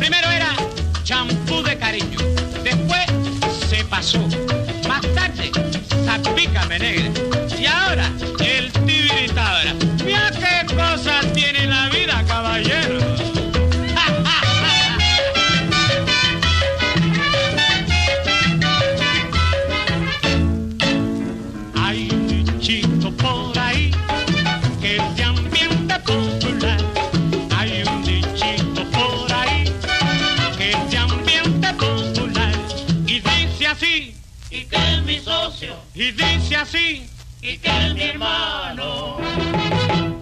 Primero 0.00 0.28
era 0.28 0.56
champú 1.04 1.62
de 1.62 1.78
cariño, 1.78 2.18
después 2.64 3.06
se 3.68 3.84
pasó. 3.84 4.18
Más 4.88 5.02
tarde, 5.14 5.52
zapícame 6.04 6.80
negra. 6.80 7.07
Y 36.08 36.12
dice 36.12 36.56
así, 36.56 37.06
y 37.42 37.58
que 37.58 37.86
es 37.86 37.94
mi 37.94 38.02
hermano. 38.02 39.18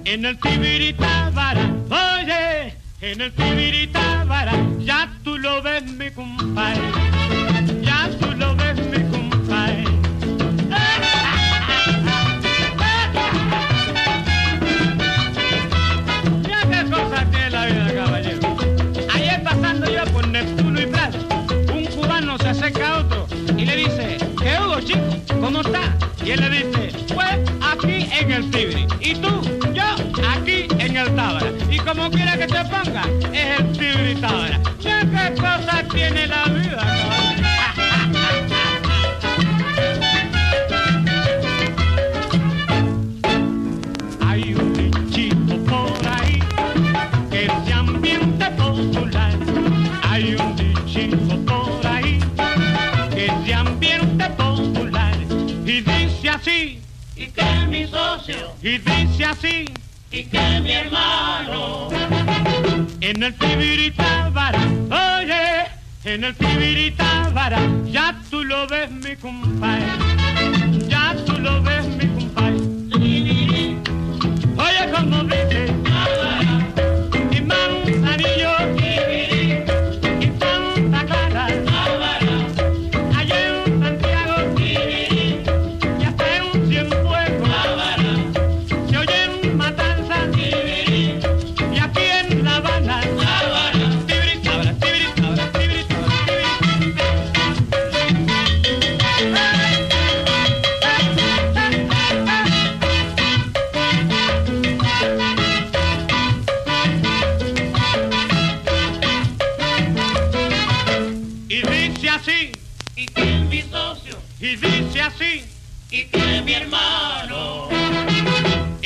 en 0.05 0.25
el 0.25 0.39
tibiritábara, 0.41 1.71
oye, 1.91 2.75
en 3.01 3.21
el 3.21 3.33
tibiritábara, 3.33 4.53
ya 4.81 5.13
tú 5.23 5.39
lo 5.39 5.63
ves 5.63 5.85
mi 5.85 6.11
compadre, 6.11 6.83
Y 29.09 29.15
tú, 29.15 29.41
yo, 29.73 29.85
aquí 30.35 30.67
en 30.81 30.97
el 30.97 31.15
Tábara. 31.15 31.53
Y 31.71 31.79
como 31.79 32.11
quiera 32.11 32.37
que 32.37 32.49
te 32.49 32.65
ponga, 32.65 33.05
es 33.33 33.61
el 33.61 33.73
Tibiri 33.73 34.17
Tábara. 34.21 34.61
Mira 34.83 35.01
qué 35.13 35.35
cosas 35.41 35.89
tiene 35.95 36.27
la 36.27 36.45
vida. 36.47 36.83
Hay 44.27 44.55
un 44.55 44.73
dichito 44.75 45.57
por 45.67 46.09
ahí 46.09 46.41
que 47.31 47.45
es 47.47 47.65
de 47.65 47.73
ambiente 47.75 48.51
popular. 48.57 49.33
Hay 50.03 50.35
un 50.35 50.57
dichito 50.57 51.37
por 51.47 51.87
ahí 51.87 52.19
que 53.15 53.27
es 53.27 53.45
de 53.45 53.55
ambiente 53.55 54.31
popular. 54.31 55.15
Y 55.65 55.81
dice 55.81 56.29
así, 56.29 56.81
Y 57.15 57.29
que 57.29 57.45
mi 57.69 57.87
socio, 57.87 58.46
y 58.67 58.79
dice 58.79 59.25
así, 59.25 59.65
y 60.11 60.25
que 60.25 60.61
mi 60.61 60.73
hermano. 60.73 61.89
en 63.01 63.23
el 63.23 63.33
tibiritábara, 63.35 64.59
oye, 64.91 65.67
en 66.05 66.25
el 66.25 66.35
tibiritábara, 66.35 67.61
ya 67.85 68.21
tú 68.29 68.43
lo 68.43 68.67
ves 68.67 68.91
mi 68.91 69.15
compadre, 69.15 69.87
ya 70.89 71.15
tú 71.25 71.39
lo 71.39 71.63
ves 71.63 71.87
mi 71.87 72.07
compadre. 72.09 72.57
Oye 74.59 74.91
como 74.93 75.23
dice, 75.23 75.73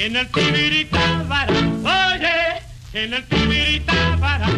en 0.00 0.16
el 0.16 0.26
tibiritábara, 0.28 1.52
oye, 1.52 3.04
en 3.04 3.12
el 3.12 3.28
tibiritábara. 3.28 4.48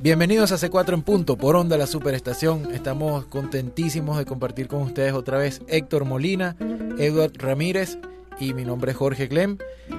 Bienvenidos 0.00 0.50
a 0.50 0.56
C4 0.56 0.94
en 0.94 1.02
punto 1.02 1.36
por 1.36 1.54
Onda 1.54 1.76
La 1.76 1.86
Superestación. 1.86 2.74
Estamos 2.74 3.26
contentísimos 3.26 4.18
de 4.18 4.24
compartir 4.24 4.66
con 4.66 4.82
ustedes 4.82 5.12
otra 5.12 5.38
vez 5.38 5.62
Héctor 5.68 6.04
Molina, 6.04 6.56
Edward 6.98 7.32
Ramírez 7.36 7.96
y 8.40 8.54
mi 8.54 8.64
nombre 8.64 8.90
es 8.90 8.96
Jorge 8.96 9.28
Glem. 9.28 9.58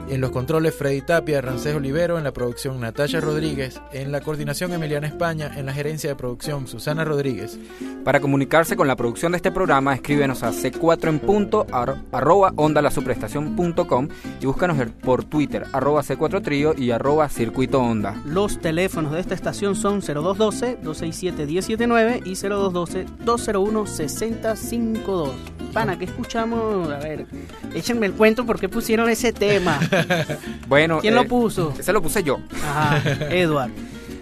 En 0.09 0.21
los 0.21 0.31
controles 0.31 0.73
Freddy 0.73 1.01
Tapia, 1.01 1.39
Rancés 1.39 1.75
Olivero, 1.75 2.17
en 2.17 2.23
la 2.23 2.31
producción 2.31 2.79
Natalia 2.81 3.21
Rodríguez, 3.21 3.79
en 3.93 4.11
la 4.11 4.21
coordinación 4.21 4.73
Emiliana 4.73 5.05
España, 5.05 5.51
en 5.55 5.67
la 5.67 5.73
gerencia 5.73 6.09
de 6.09 6.15
producción 6.15 6.65
Susana 6.67 7.05
Rodríguez. 7.05 7.59
Para 8.03 8.19
comunicarse 8.19 8.75
con 8.75 8.87
la 8.87 8.95
producción 8.95 9.33
de 9.33 9.35
este 9.35 9.51
programa, 9.51 9.93
escríbenos 9.93 10.41
a 10.41 10.49
c4 10.51 11.09
en 11.09 11.19
punto 11.19 11.67
ar- 11.71 11.97
arroba 12.11 12.53
ondalasuperestación.com 12.55 14.07
y 14.41 14.45
búscanos 14.47 14.79
por 15.03 15.25
Twitter 15.25 15.65
arroba 15.73 16.01
c4 16.01 16.41
trío 16.41 16.73
y 16.75 16.89
arroba 16.89 17.29
circuito 17.29 17.79
onda. 17.79 18.19
Los 18.25 18.59
teléfonos 18.59 19.11
de 19.11 19.19
esta 19.19 19.35
estación 19.35 19.75
son 19.75 20.01
0212-267-179 20.01 22.21
y 22.25 22.31
0212-201-6052. 22.31 25.29
Pana, 25.71 25.99
¿qué 25.99 26.05
escuchamos? 26.05 26.89
A 26.89 26.97
ver, 26.97 27.27
échenme 27.75 28.07
el 28.07 28.13
cuento 28.13 28.43
por 28.43 28.59
qué 28.59 28.67
pusieron 28.69 29.07
ese 29.07 29.31
tema. 29.31 29.79
Bueno, 30.67 30.99
¿Quién 30.99 31.13
eh, 31.13 31.17
lo 31.17 31.25
puso? 31.27 31.73
Ese 31.77 31.91
lo 31.93 32.01
puse 32.01 32.23
yo. 32.23 32.39
Ajá, 32.63 33.01
Edward. 33.31 33.71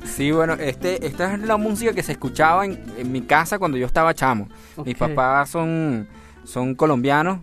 Sí, 0.06 0.32
bueno, 0.32 0.54
este, 0.54 1.06
esta 1.06 1.34
es 1.36 1.42
la 1.42 1.58
música 1.58 1.94
que 1.94 2.02
se 2.04 2.14
escuchaba 2.14 2.66
en, 2.66 2.82
en 2.98 3.12
mi 3.12 3.22
casa 3.22 3.60
cuando 3.60 3.78
yo 3.78 3.86
estaba 3.86 4.14
chamo. 4.14 4.48
Mis 4.86 4.96
papás 4.96 5.50
son, 5.50 6.08
son 6.46 6.76
colombianos 6.76 7.40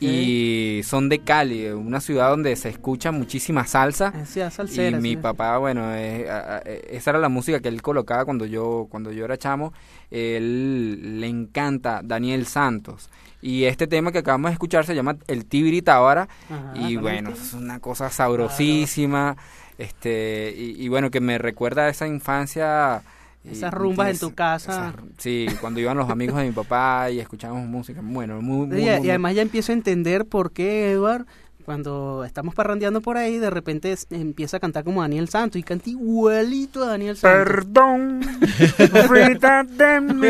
y 0.00 0.80
son 0.84 1.08
de 1.08 1.18
Cali, 1.18 1.66
una 1.68 2.00
ciudad 2.00 2.30
donde 2.30 2.54
se 2.56 2.68
escucha 2.70 3.10
muchísima 3.10 3.66
salsa. 3.66 4.12
Ah, 4.14 4.24
sí, 4.24 4.40
salsera, 4.50 4.96
y 4.96 5.00
mi 5.02 5.10
sí. 5.10 5.16
papá, 5.16 5.58
bueno, 5.58 5.92
eh, 5.94 6.30
a- 6.30 6.56
a- 6.56 6.62
eh, 6.64 6.86
esa 6.92 7.10
era 7.10 7.18
la 7.18 7.28
música 7.28 7.60
que 7.60 7.68
él 7.68 7.82
colocaba 7.82 8.24
cuando 8.24 8.46
yo, 8.46 8.86
cuando 8.88 9.10
yo 9.12 9.24
era 9.24 9.36
chamo. 9.36 9.74
Él 10.10 11.20
le 11.20 11.26
encanta 11.26 12.00
Daniel 12.02 12.46
Santos. 12.46 13.10
Y 13.46 13.64
este 13.64 13.86
tema 13.86 14.10
que 14.10 14.18
acabamos 14.18 14.48
de 14.50 14.54
escuchar 14.54 14.86
se 14.86 14.94
llama 14.94 15.16
El 15.26 15.44
Tibiri 15.44 15.82
Tábara. 15.82 16.28
Y 16.74 16.96
bueno, 16.96 17.28
es 17.30 17.52
una 17.52 17.78
cosa 17.78 18.08
sabrosísima. 18.08 19.36
Este, 19.76 20.54
y, 20.56 20.82
y 20.84 20.88
bueno, 20.88 21.10
que 21.10 21.20
me 21.20 21.36
recuerda 21.38 21.82
a 21.82 21.88
esa 21.88 22.06
infancia. 22.06 23.02
Esas 23.44 23.74
rumbas 23.74 24.08
en 24.12 24.18
tu 24.18 24.34
casa. 24.34 24.94
esas- 24.94 25.04
sí, 25.18 25.46
cuando 25.60 25.78
iban 25.78 25.98
los 25.98 26.08
amigos 26.08 26.36
de 26.38 26.44
mi 26.46 26.52
papá 26.52 27.10
y 27.10 27.20
escuchábamos 27.20 27.66
música. 27.68 28.00
Bueno, 28.02 28.40
muy, 28.40 28.66
muy, 28.66 28.78
y, 28.80 28.84
muy- 28.98 29.06
y 29.06 29.10
además 29.10 29.34
ya 29.34 29.42
empiezo 29.42 29.72
a 29.72 29.74
entender 29.74 30.24
por 30.24 30.50
qué 30.52 30.92
Edward, 30.92 31.26
cuando 31.64 32.24
estamos 32.24 32.54
parrandeando 32.54 33.00
por 33.00 33.16
ahí, 33.16 33.38
de 33.38 33.50
repente 33.50 33.92
es- 33.92 34.06
empieza 34.10 34.58
a 34.58 34.60
cantar 34.60 34.84
como 34.84 35.00
Daniel 35.02 35.28
Santos 35.28 35.58
y 35.58 35.62
canta 35.62 35.90
igualito 35.90 36.84
a 36.84 36.88
Daniel 36.88 37.16
Santos. 37.16 37.54
Perdón, 37.54 38.20
de 38.20 40.00
mi. 40.00 40.28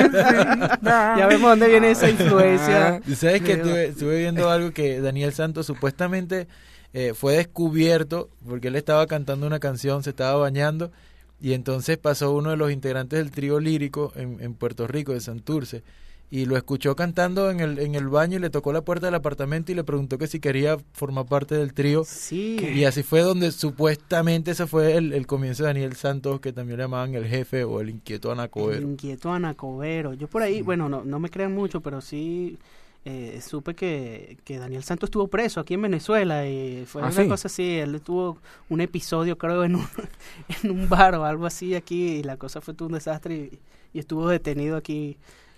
Ya 0.83 1.27
vemos 1.29 1.51
dónde 1.51 1.69
viene 1.69 1.91
esa 1.91 2.09
influencia. 2.11 3.01
Y 3.07 3.15
sabes 3.15 3.43
que 3.43 3.53
estuve 3.89 4.19
viendo 4.19 4.49
algo 4.51 4.73
que 4.73 5.01
Daniel 5.01 5.33
Santos 5.33 5.67
supuestamente 5.67 6.47
eh, 6.93 7.13
fue 7.15 7.35
descubierto 7.37 8.29
porque 8.47 8.69
él 8.69 8.77
estaba 8.77 9.07
cantando 9.07 9.47
una 9.47 9.59
canción, 9.59 10.03
se 10.03 10.11
estaba 10.11 10.37
bañando 10.39 10.93
y 11.41 11.53
entonces 11.53 11.99
pasó 11.99 12.33
uno 12.33 12.51
de 12.51 12.57
los 12.57 12.71
integrantes 12.71 13.19
del 13.19 13.31
trío 13.33 13.59
lírico 13.61 14.13
en, 14.15 14.39
en 14.41 14.55
Puerto 14.55 14.87
Rico, 14.87 15.13
de 15.13 15.21
Santurce, 15.21 15.83
y 16.31 16.47
lo 16.47 16.57
escuchó 16.57 16.97
cantando 16.97 17.51
en 17.51 17.61
el, 17.61 17.79
en 17.79 17.95
el 17.95 18.09
baño 18.09 18.39
y 18.39 18.41
le 18.41 18.51
tocó 18.51 18.73
la 18.73 18.83
puerta 18.83 19.07
del 19.07 19.15
apartamento 19.15 19.71
y 19.71 19.75
le 19.77 19.85
preguntó 19.85 20.19
que 20.19 20.27
si 20.27 20.41
quería 20.41 20.79
formar 20.93 21.27
parte 21.27 21.55
del 21.55 21.75
trío. 21.75 22.03
Sí. 22.05 22.57
Y 22.75 22.85
así 22.85 23.03
fue 23.05 23.21
donde 23.21 23.53
supuestamente 23.53 24.51
ese 24.51 24.67
fue 24.67 24.97
el, 24.97 25.13
el 25.13 25.27
comienzo 25.27 25.63
de 25.63 25.69
Daniel 25.69 25.95
Santos, 25.95 26.41
que 26.41 26.53
también 26.53 26.79
le 26.79 26.85
llamaban 26.85 27.15
el 27.15 27.27
jefe 27.27 27.63
o 27.65 27.81
el 27.81 27.91
inquieto 27.91 28.33
El 28.33 28.39
Anacobero. 28.41 28.83
inquieto 28.83 29.33
Anacobero. 29.33 30.15
Yo 30.15 30.27
por 30.27 30.43
ahí, 30.43 30.63
bueno, 30.63 30.89
no, 30.89 31.05
no 31.05 31.19
me 31.21 31.31
crean 31.31 31.55
mucho, 31.55 31.81
pero 31.83 32.01
sí 32.01 32.59
eh, 33.05 33.41
supe 33.47 33.75
que, 33.75 34.39
que 34.45 34.59
Daniel 34.59 34.83
Santos 34.83 35.09
estuvo 35.09 35.29
preso 35.29 35.61
aquí 35.61 35.75
en 35.75 35.83
Venezuela 35.83 36.49
y 36.49 36.85
fue 36.87 37.03
¿Ah, 37.03 37.11
una 37.13 37.23
sí? 37.23 37.29
cosa 37.29 37.49
así, 37.49 37.77
él 37.77 38.01
tuvo 38.01 38.39
un 38.71 38.81
episodio 38.81 39.37
creo 39.39 39.63
en 39.63 39.77
un, 39.77 39.87
en 40.65 40.71
un 40.71 40.89
bar 40.89 41.15
o 41.17 41.25
algo 41.25 41.47
así 41.47 41.75
aquí 41.75 42.17
y 42.17 42.23
la 42.23 42.39
cosa 42.39 42.61
fue 42.63 42.73
todo 42.75 42.89
un 42.89 42.95
desastre 42.95 43.37
y, 43.37 43.59
y 43.93 43.99
estuvo 43.99 44.27
detenido 44.29 44.77
aquí 44.77 45.17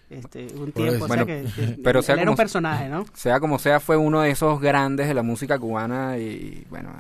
este, 0.09 0.47
un 0.55 0.71
tiempo, 0.73 1.05
o 1.05 1.09
sea 1.09 1.25
que, 1.27 1.45
que 1.57 1.79
pero 1.85 1.99
él 1.99 2.05
sea 2.05 2.15
era 2.15 2.31
un 2.31 2.37
personaje, 2.37 2.89
¿no? 2.89 3.05
Sea 3.15 3.41
como 3.41 3.59
sea, 3.59 3.81
fue 3.81 3.97
uno 3.97 4.21
de 4.23 4.31
esos 4.31 4.61
grandes 4.61 5.09
de 5.09 5.15
la 5.15 5.23
música 5.23 5.59
cubana 5.59 6.17
y 6.19 6.65
bueno, 6.71 6.91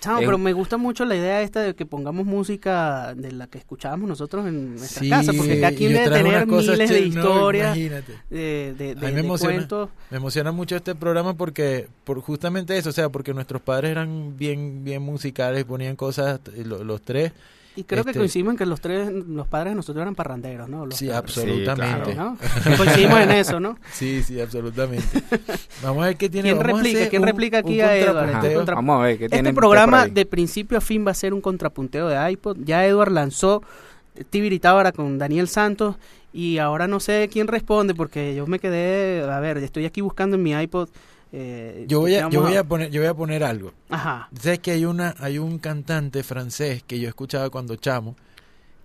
Chamo, 0.00 0.20
Es 0.20 0.24
pero 0.24 0.38
me 0.38 0.54
gusta 0.54 0.78
mucho 0.78 1.04
la 1.04 1.14
idea 1.14 1.42
esta 1.42 1.60
de 1.60 1.74
que 1.74 1.84
pongamos 1.84 2.24
música 2.24 3.12
de 3.14 3.32
la 3.32 3.46
que 3.48 3.58
escuchábamos 3.58 4.08
nosotros 4.08 4.46
en 4.46 4.76
nuestra 4.76 5.02
Sí, 5.02 5.10
casa, 5.10 5.32
porque 5.36 5.60
cada 5.60 5.76
quien 5.76 5.92
debe 5.92 6.08
tener 6.08 6.46
miles 6.46 6.88
de 6.88 7.00
no, 7.00 7.06
historias, 7.06 7.74
de, 7.76 8.02
de, 8.30 8.74
de- 8.74 8.90
A 8.92 8.94
mí 8.94 9.00
me 9.00 9.12
de 9.12 9.20
emociona. 9.20 9.54
cuentos. 9.56 9.90
Me 10.10 10.16
emociona 10.16 10.52
mucho 10.52 10.76
este 10.76 10.94
programa 10.94 11.34
porque 11.34 11.88
por 12.04 12.20
justamente 12.22 12.78
eso, 12.78 12.88
o 12.88 12.92
sea, 12.92 13.10
porque 13.10 13.34
nuestros 13.34 13.60
padres 13.60 13.90
eran 13.90 14.38
bien 14.38 14.82
bien 14.84 15.02
musicales, 15.02 15.64
ponían 15.64 15.96
cosas 15.96 16.40
lo- 16.64 16.82
los, 16.82 17.02
tres. 17.02 17.32
Y 17.76 17.84
creo 17.84 18.02
que 18.04 18.10
Este- 18.10 18.18
coincidimos 18.20 18.52
en 18.52 18.58
que 18.58 18.66
los 18.66 18.80
tres, 18.80 19.10
los 19.12 19.46
padres 19.46 19.70
de 19.72 19.76
nosotros 19.76 20.02
eran 20.02 20.14
parranderos, 20.16 20.68
¿no? 20.68 20.86
Los 20.86 20.96
Sí, 20.96 21.08
absolutamente. 21.10 22.14
¿no? 22.16 22.36
Coincidimos 22.76 23.20
en 23.20 23.30
eso, 23.30 23.60
¿no? 23.60 23.78
Sí, 23.92 24.22
sí, 24.24 24.40
absolutamente. 24.40 25.22
Vamos 25.82 26.02
a 26.02 26.06
ver 26.08 26.16
qué 26.16 26.28
tiene. 26.28 26.48
¿Quién 26.48 26.58
vamos 26.58 26.82
replica? 26.82 27.08
¿Quién 27.08 27.22
un- 27.22 27.28
replica 27.28 27.58
aquí 27.58 27.80
a 27.80 27.96
Edward? 27.96 28.30
Este 28.44 28.54
contra- 28.54 28.74
vamos 28.74 29.00
a 29.00 29.02
ver 29.04 29.18
qué 29.18 29.24
Este 29.26 29.36
tienen 29.36 29.54
programa 29.54 29.98
por 29.98 30.06
ahí. 30.06 30.10
de 30.12 30.26
principio 30.26 30.78
a 30.78 30.80
fin 30.80 31.06
va 31.06 31.12
a 31.12 31.14
ser 31.14 31.32
un 31.32 31.40
contrapunteo 31.40 32.08
de 32.08 32.32
iPod. 32.32 32.56
Ya 32.64 32.84
Edward 32.84 33.12
lanzó 33.12 33.62
Tibiri 34.30 34.58
Tábara 34.58 34.90
con 34.92 35.18
Daniel 35.18 35.46
Santos 35.48 35.96
y 36.32 36.58
ahora 36.58 36.88
no 36.88 36.98
sé 37.00 37.28
quién 37.32 37.46
responde 37.46 37.94
porque 37.94 38.34
yo 38.34 38.46
me 38.48 38.58
quedé, 38.58 39.22
a 39.22 39.38
ver, 39.40 39.58
estoy 39.58 39.84
aquí 39.86 40.00
buscando 40.00 40.36
en 40.36 40.42
mi 40.42 40.52
iPod. 40.52 40.88
Eh, 41.32 41.84
Yo 41.88 42.00
voy 42.00 42.14
a, 42.16 42.28
yo 42.28 42.42
voy 42.42 42.56
a 42.56 42.64
poner, 42.64 42.90
yo 42.90 43.00
voy 43.00 43.08
a 43.08 43.14
poner 43.14 43.44
algo. 43.44 43.72
Ajá. 43.88 44.28
Sabes 44.40 44.58
que 44.60 44.72
hay 44.72 44.84
una, 44.84 45.14
hay 45.20 45.38
un 45.38 45.58
cantante 45.58 46.22
francés 46.22 46.82
que 46.86 46.98
yo 46.98 47.08
escuchaba 47.08 47.50
cuando 47.50 47.76
chamo, 47.76 48.16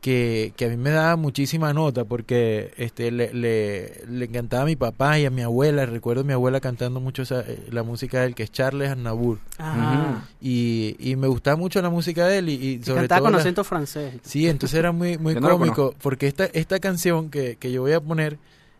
que, 0.01 0.53
que 0.55 0.65
a 0.65 0.69
mí 0.69 0.77
me 0.77 0.91
daba 0.91 1.15
muchísima 1.15 1.73
nota 1.73 2.05
porque 2.05 2.71
este 2.77 3.09
le, 3.09 3.33
le, 3.33 4.03
le 4.07 4.25
encantaba 4.25 4.61
a 4.61 4.65
mi 4.67 4.75
papá 4.75 5.17
y 5.17 5.25
a 5.25 5.31
mi 5.31 5.41
abuela. 5.41 5.87
Recuerdo 5.87 6.21
a 6.21 6.23
mi 6.23 6.33
abuela 6.33 6.59
cantando 6.59 6.99
mucho 6.99 7.23
esa- 7.23 7.41
eh, 7.41 7.65
la 7.71 7.81
música 7.81 8.19
de 8.19 8.27
él, 8.27 8.35
que 8.35 8.43
es 8.43 8.51
Charles 8.51 8.91
Aznavour. 8.91 9.39
Ajá. 9.57 10.27
Y, 10.39 10.95
y 10.99 11.15
me 11.15 11.25
gustaba 11.25 11.57
mucho 11.57 11.81
la 11.81 11.89
música 11.89 12.27
de 12.27 12.37
él 12.37 12.49
y, 12.49 12.53
y 12.53 12.83
sobre 12.83 12.99
cantaba 13.01 13.17
todo 13.19 13.25
con 13.25 13.31
la- 13.33 13.39
acento 13.39 13.63
francés. 13.63 14.13
Sí, 14.21 14.47
entonces 14.47 14.77
era 14.77 14.91
muy, 14.91 15.17
muy 15.17 15.33
no 15.33 15.49
cómico 15.49 15.95
porque 15.99 16.27
esta, 16.27 16.45
esta 16.45 16.79
canción 16.79 17.31
que, 17.31 17.55
que 17.55 17.71
yo 17.71 17.81
voy 17.81 17.93
a 17.93 17.99
poner 17.99 18.37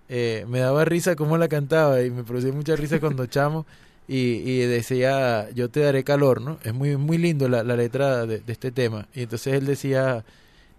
eh, 0.09 0.45
me 0.47 0.59
daba 0.59 0.85
risa 0.85 1.15
cómo 1.15 1.37
la 1.37 1.47
cantaba 1.47 2.01
y 2.01 2.11
me 2.11 2.23
producía 2.23 2.53
mucha 2.53 2.75
risa 2.75 2.99
cuando 2.99 3.25
chamo 3.27 3.65
y, 4.07 4.17
y 4.49 4.59
decía 4.59 5.49
yo 5.51 5.69
te 5.69 5.81
daré 5.81 6.03
calor, 6.03 6.41
¿no? 6.41 6.59
Es 6.63 6.73
muy, 6.73 6.97
muy 6.97 7.17
lindo 7.17 7.49
la, 7.49 7.63
la 7.63 7.75
letra 7.75 8.25
de, 8.25 8.39
de 8.39 8.53
este 8.53 8.71
tema 8.71 9.07
y 9.13 9.23
entonces 9.23 9.53
él 9.53 9.65
decía 9.65 10.23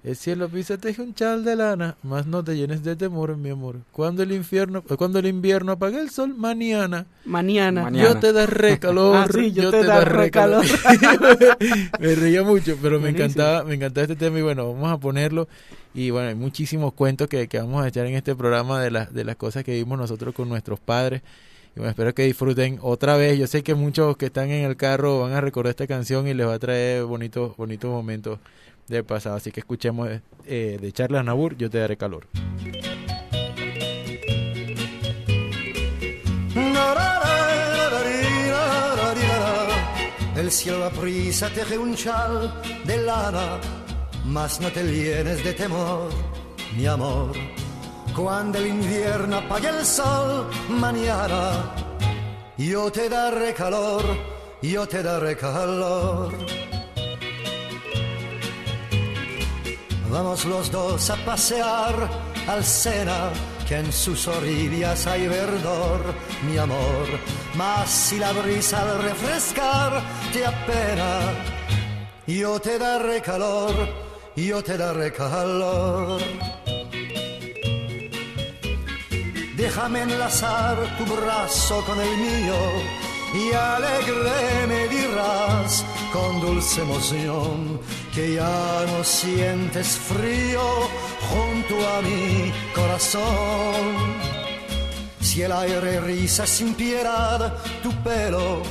el 0.06 0.14
cielo 0.14 0.48
pisa 0.48 0.78
teje 0.78 1.02
un 1.02 1.14
chal 1.14 1.44
de 1.44 1.56
lana, 1.56 1.96
más 2.04 2.28
no 2.28 2.44
te 2.44 2.56
llenes 2.56 2.84
de 2.84 2.94
temor, 2.94 3.36
mi 3.36 3.50
amor. 3.50 3.78
Cuando 3.90 4.22
el 4.22 4.30
infierno, 4.30 4.84
eh, 4.88 4.96
cuando 4.96 5.18
el 5.18 5.26
invierno 5.26 5.72
apague 5.72 5.98
el 5.98 6.10
sol, 6.10 6.32
mañana, 6.32 7.06
Mañana. 7.24 7.82
Mañana. 7.82 8.08
yo 8.10 8.20
te 8.20 8.32
daré 8.32 8.78
calor, 8.80 9.16
Ah, 9.16 9.26
sí, 9.28 9.50
yo 9.50 9.72
te 9.72 9.82
daré 9.82 10.30
me 12.00 12.14
reía 12.14 12.44
mucho, 12.44 12.78
pero 12.80 13.00
me 13.00 13.08
encantaba, 13.08 13.64
me 13.64 13.74
encantaba 13.74 14.02
este 14.02 14.14
tema 14.14 14.38
y 14.38 14.42
bueno, 14.42 14.72
vamos 14.72 14.92
a 14.92 14.98
ponerlo 14.98 15.48
y 15.92 16.10
bueno, 16.10 16.28
hay 16.28 16.36
muchísimos 16.36 16.92
cuentos 16.92 17.26
que, 17.26 17.48
que 17.48 17.58
vamos 17.58 17.84
a 17.84 17.88
echar 17.88 18.06
en 18.06 18.14
este 18.14 18.36
programa 18.36 18.80
de 18.80 18.92
las 18.92 19.12
de 19.12 19.24
las 19.24 19.34
cosas 19.34 19.64
que 19.64 19.72
vimos 19.72 19.98
nosotros 19.98 20.32
con 20.36 20.48
nuestros 20.48 20.78
padres. 20.78 21.22
Y 21.74 21.80
bueno, 21.80 21.90
espero 21.90 22.14
que 22.14 22.22
disfruten 22.22 22.78
otra 22.80 23.16
vez. 23.16 23.38
Yo 23.40 23.48
sé 23.48 23.64
que 23.64 23.74
muchos 23.74 24.16
que 24.16 24.26
están 24.26 24.50
en 24.50 24.64
el 24.64 24.76
carro 24.76 25.20
van 25.22 25.32
a 25.32 25.40
recordar 25.40 25.70
esta 25.70 25.88
canción 25.88 26.28
y 26.28 26.32
les 26.32 26.46
va 26.46 26.54
a 26.54 26.58
traer 26.60 27.02
bonitos 27.02 27.56
bonitos 27.56 27.90
momentos 27.90 28.38
del 28.88 29.04
pasado. 29.04 29.36
Así 29.36 29.50
que 29.50 29.60
escuchemos 29.60 30.08
eh, 30.44 30.78
de 30.80 30.92
Charles 30.92 31.24
Nabur, 31.24 31.56
Yo 31.56 31.70
te 31.70 31.78
daré 31.78 31.96
calor. 31.96 32.26
El 40.36 40.52
cielo 40.52 40.88
prisa, 40.90 41.48
teje 41.48 41.76
un 41.76 41.96
chal 41.96 42.62
de 42.84 42.98
lana, 42.98 43.58
mas 44.26 44.60
no 44.60 44.70
te 44.70 44.84
llenes 44.84 45.42
de 45.42 45.52
temor, 45.54 46.10
mi 46.76 46.86
amor. 46.86 47.32
Cuando 48.14 48.58
el 48.58 48.68
invierno 48.68 49.38
apague 49.38 49.68
el 49.68 49.84
sol, 49.84 50.48
mañana, 50.68 51.74
yo 52.56 52.92
te 52.92 53.08
daré 53.08 53.54
calor, 53.54 54.04
yo 54.62 54.86
te 54.86 55.02
daré 55.02 55.36
calor. 55.36 56.32
Vamos 60.16 60.46
los 60.46 60.70
dos 60.70 61.10
a 61.10 61.16
pasear 61.26 61.94
al 62.48 62.64
Sena, 62.64 63.30
que 63.68 63.76
en 63.76 63.92
sus 63.92 64.26
orillas 64.26 65.06
hay 65.06 65.28
verdor, 65.28 66.00
mi 66.48 66.56
amor. 66.56 67.06
Mas 67.54 67.90
si 67.90 68.18
la 68.18 68.32
brisa 68.32 68.80
al 68.80 69.02
refrescar 69.02 70.02
te 70.32 70.46
apena, 70.46 71.20
yo 72.26 72.58
te 72.58 72.78
daré 72.78 73.20
calor, 73.20 73.74
yo 74.34 74.64
te 74.64 74.78
daré 74.78 75.12
calor. 75.12 76.18
Déjame 79.54 80.00
enlazar 80.00 80.96
tu 80.96 81.04
brazo 81.14 81.84
con 81.84 82.00
el 82.00 82.16
mío 82.16 82.56
y 83.34 83.52
alegre 83.52 84.66
me 84.66 84.88
dirás 84.88 85.84
con 86.12 86.40
dulce 86.40 86.82
emoción 86.82 87.80
que 88.14 88.34
ya 88.34 88.84
no 88.92 89.04
sientes 89.04 89.98
frío 89.98 90.62
junto 91.28 91.74
a 91.88 92.02
mi 92.02 92.52
corazón. 92.74 94.14
Si 95.20 95.42
el 95.42 95.52
aire 95.52 96.00
riza 96.00 96.46
sin 96.46 96.74
piedad 96.74 97.56
tu 97.82 97.90
pelo, 98.02 98.62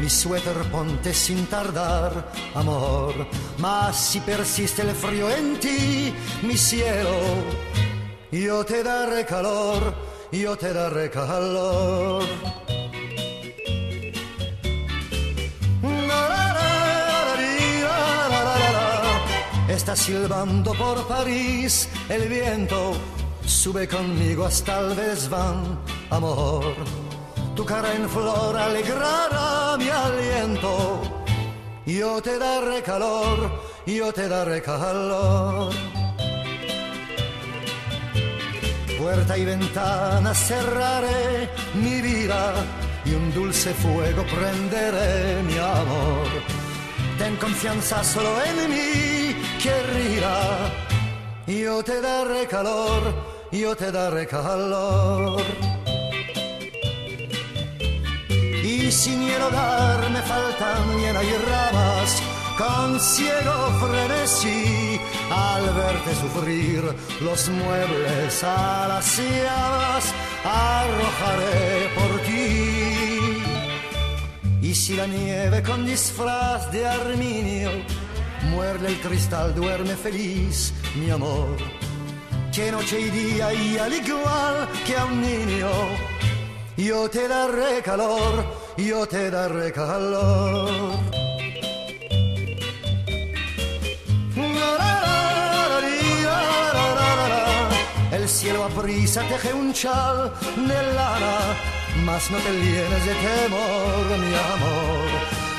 mi 0.00 0.08
suéter 0.08 0.56
ponte 0.70 1.12
sin 1.12 1.46
tardar, 1.46 2.32
amor. 2.54 3.14
Mas 3.58 3.96
si 3.96 4.20
persiste 4.20 4.82
el 4.82 4.90
frío 4.90 5.30
en 5.30 5.60
ti, 5.60 6.14
mi 6.42 6.56
cielo, 6.56 7.16
yo 8.32 8.64
te 8.64 8.82
daré 8.82 9.24
calor, 9.26 9.94
yo 10.32 10.56
te 10.56 10.72
daré 10.72 11.10
calor. 11.10 12.24
Está 19.70 19.94
silbando 19.94 20.74
por 20.74 21.06
París 21.06 21.88
el 22.08 22.28
viento, 22.28 22.92
sube 23.46 23.86
conmigo 23.86 24.44
hasta 24.44 24.80
el 24.80 24.96
desván, 24.96 25.78
amor. 26.10 26.74
Tu 27.54 27.64
cara 27.64 27.94
en 27.94 28.08
flor 28.08 28.56
alegrará 28.56 29.76
mi 29.78 29.88
aliento. 29.88 31.00
Yo 31.86 32.20
te 32.20 32.36
daré 32.36 32.82
calor, 32.82 33.62
yo 33.86 34.12
te 34.12 34.28
daré 34.28 34.60
calor. 34.60 35.72
Puerta 38.98 39.38
y 39.38 39.44
ventana 39.44 40.34
cerraré 40.34 41.48
mi 41.74 42.00
vida 42.02 42.54
y 43.04 43.14
un 43.14 43.32
dulce 43.32 43.72
fuego 43.74 44.24
prenderé 44.34 45.44
mi 45.44 45.58
amor. 45.58 46.39
Ten 47.20 47.36
confianza 47.36 48.02
solo 48.02 48.32
en 48.42 48.70
mí, 48.70 49.36
querida. 49.62 50.72
Yo 51.46 51.82
te 51.84 52.00
daré 52.00 52.46
calor, 52.46 53.02
yo 53.52 53.76
te 53.76 53.92
daré 53.92 54.26
calor. 54.26 55.42
Y 58.64 58.90
sin 58.90 59.20
el 59.24 59.42
hogar 59.42 60.08
me 60.08 60.22
faltan 60.22 60.98
llenas 60.98 61.24
y 61.24 61.36
ramas, 61.50 62.22
con 62.56 62.98
ciego 62.98 63.56
frenesí, 63.82 64.98
al 65.30 65.64
verte 65.74 66.14
sufrir 66.22 66.82
los 67.20 67.50
muebles 67.50 68.42
a 68.42 68.88
las 68.88 69.18
llamas, 69.18 70.04
arrojaré 70.42 71.90
por 71.96 72.20
ti. 72.22 73.09
Y 74.72 74.92
la 74.92 75.04
nieve 75.04 75.64
con 75.64 75.84
disfraz 75.84 76.70
de 76.70 76.86
arminio 76.86 77.72
muerde 78.50 78.86
el 78.86 79.00
cristal, 79.00 79.52
duerme 79.52 79.96
feliz, 79.96 80.72
mi 80.94 81.10
amor. 81.10 81.56
Que 82.54 82.70
noche 82.70 83.00
y 83.00 83.10
día 83.10 83.52
y 83.52 83.78
al 83.78 83.92
igual 83.92 84.68
que 84.86 84.96
a 84.96 85.06
un 85.06 85.22
niño, 85.22 85.70
yo 86.76 87.10
te 87.10 87.26
daré 87.26 87.82
calor, 87.82 88.44
yo 88.76 89.08
te 89.08 89.28
daré 89.28 89.72
calor. 89.72 90.70
El 98.12 98.28
cielo 98.28 98.64
a 98.64 98.68
prisa 98.68 99.22
teje 99.22 99.52
un 99.52 99.72
chal 99.72 100.32
de 100.54 100.92
lana, 100.94 101.56
mas 102.04 102.30
no 102.30 102.38
te 102.38 102.52
llenes 102.52 103.04
de 103.04 103.14
temor, 103.14 104.18
mi 104.18 104.34
amor. 104.34 105.08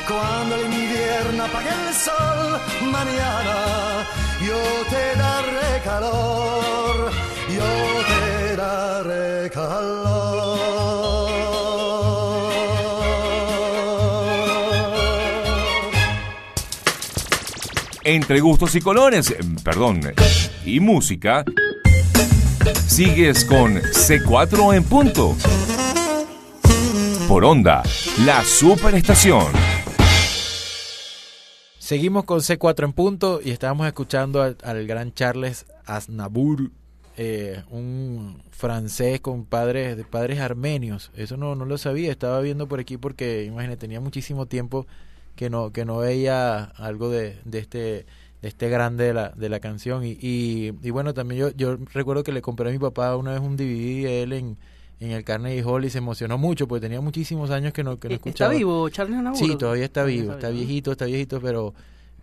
Cuando 0.07 0.55
el 0.55 0.65
invierno 0.73 1.45
apague 1.45 1.69
el 1.69 1.93
sol, 1.93 2.59
mañana 2.91 4.07
yo 4.45 4.59
te 4.89 5.19
daré 5.19 5.81
calor, 5.83 7.11
yo 7.47 7.63
te 8.11 8.55
daré 8.55 9.49
calor. 9.49 10.21
Entre 18.03 18.39
gustos 18.39 18.73
y 18.75 18.81
colores, 18.81 19.33
perdón, 19.63 20.01
y 20.65 20.79
música, 20.79 21.45
sigues 22.87 23.45
con 23.45 23.75
C4 23.75 24.75
en 24.75 24.83
punto. 24.83 25.37
Por 27.31 27.45
onda, 27.45 27.81
la 28.25 28.43
superestación. 28.43 29.45
Seguimos 31.79 32.25
con 32.25 32.39
C4 32.39 32.83
en 32.83 32.91
punto 32.91 33.39
y 33.41 33.51
estábamos 33.51 33.87
escuchando 33.87 34.41
al, 34.41 34.85
gran 34.85 35.13
Charles 35.13 35.65
Aznavour, 35.85 36.71
eh, 37.15 37.63
un 37.69 38.43
francés 38.51 39.21
con 39.21 39.45
padres 39.45 39.95
de 39.95 40.03
padres 40.03 40.41
armenios. 40.41 41.09
Eso 41.15 41.37
no, 41.37 41.55
no 41.55 41.63
lo 41.63 41.77
sabía, 41.77 42.11
estaba 42.11 42.41
viendo 42.41 42.67
por 42.67 42.81
aquí 42.81 42.97
porque, 42.97 43.45
imagínate, 43.45 43.77
tenía 43.77 44.01
muchísimo 44.01 44.45
tiempo 44.47 44.85
que 45.37 45.49
no 45.49 45.71
que 45.71 45.85
no 45.85 45.99
veía 45.99 46.63
algo 46.63 47.09
de, 47.09 47.37
de 47.45 47.59
este 47.59 48.05
este 48.41 48.67
grande 48.67 49.05
de 49.05 49.13
la, 49.13 49.29
de 49.29 49.47
la 49.47 49.61
canción 49.61 50.03
y, 50.03 50.17
y, 50.19 50.73
y 50.83 50.89
bueno 50.89 51.13
también 51.13 51.39
yo 51.39 51.51
yo 51.51 51.77
recuerdo 51.93 52.23
que 52.23 52.33
le 52.33 52.41
compré 52.41 52.67
a 52.67 52.73
mi 52.73 52.79
papá 52.79 53.15
una 53.15 53.31
vez 53.31 53.39
un 53.39 53.55
DVD 53.55 54.03
de 54.03 54.23
él 54.23 54.33
en 54.33 54.57
en 55.01 55.11
el 55.11 55.23
Carnegie 55.25 55.63
Hall 55.63 55.83
y 55.83 55.89
se 55.89 55.97
emocionó 55.97 56.37
mucho 56.37 56.67
porque 56.67 56.81
tenía 56.81 57.01
muchísimos 57.01 57.49
años 57.49 57.73
que 57.73 57.83
no 57.83 57.99
que 57.99 58.07
no 58.07 58.15
¿Está 58.15 58.27
escuchaba 58.29 58.53
vivo 58.53 58.87
Charles 58.89 59.17
Aznavour? 59.17 59.37
Sí, 59.39 59.55
todavía 59.57 59.85
está 59.85 60.03
vivo, 60.03 60.31
está 60.33 60.49
viejito, 60.49 60.91
está 60.93 61.05
viejito, 61.05 61.41
pero 61.41 61.73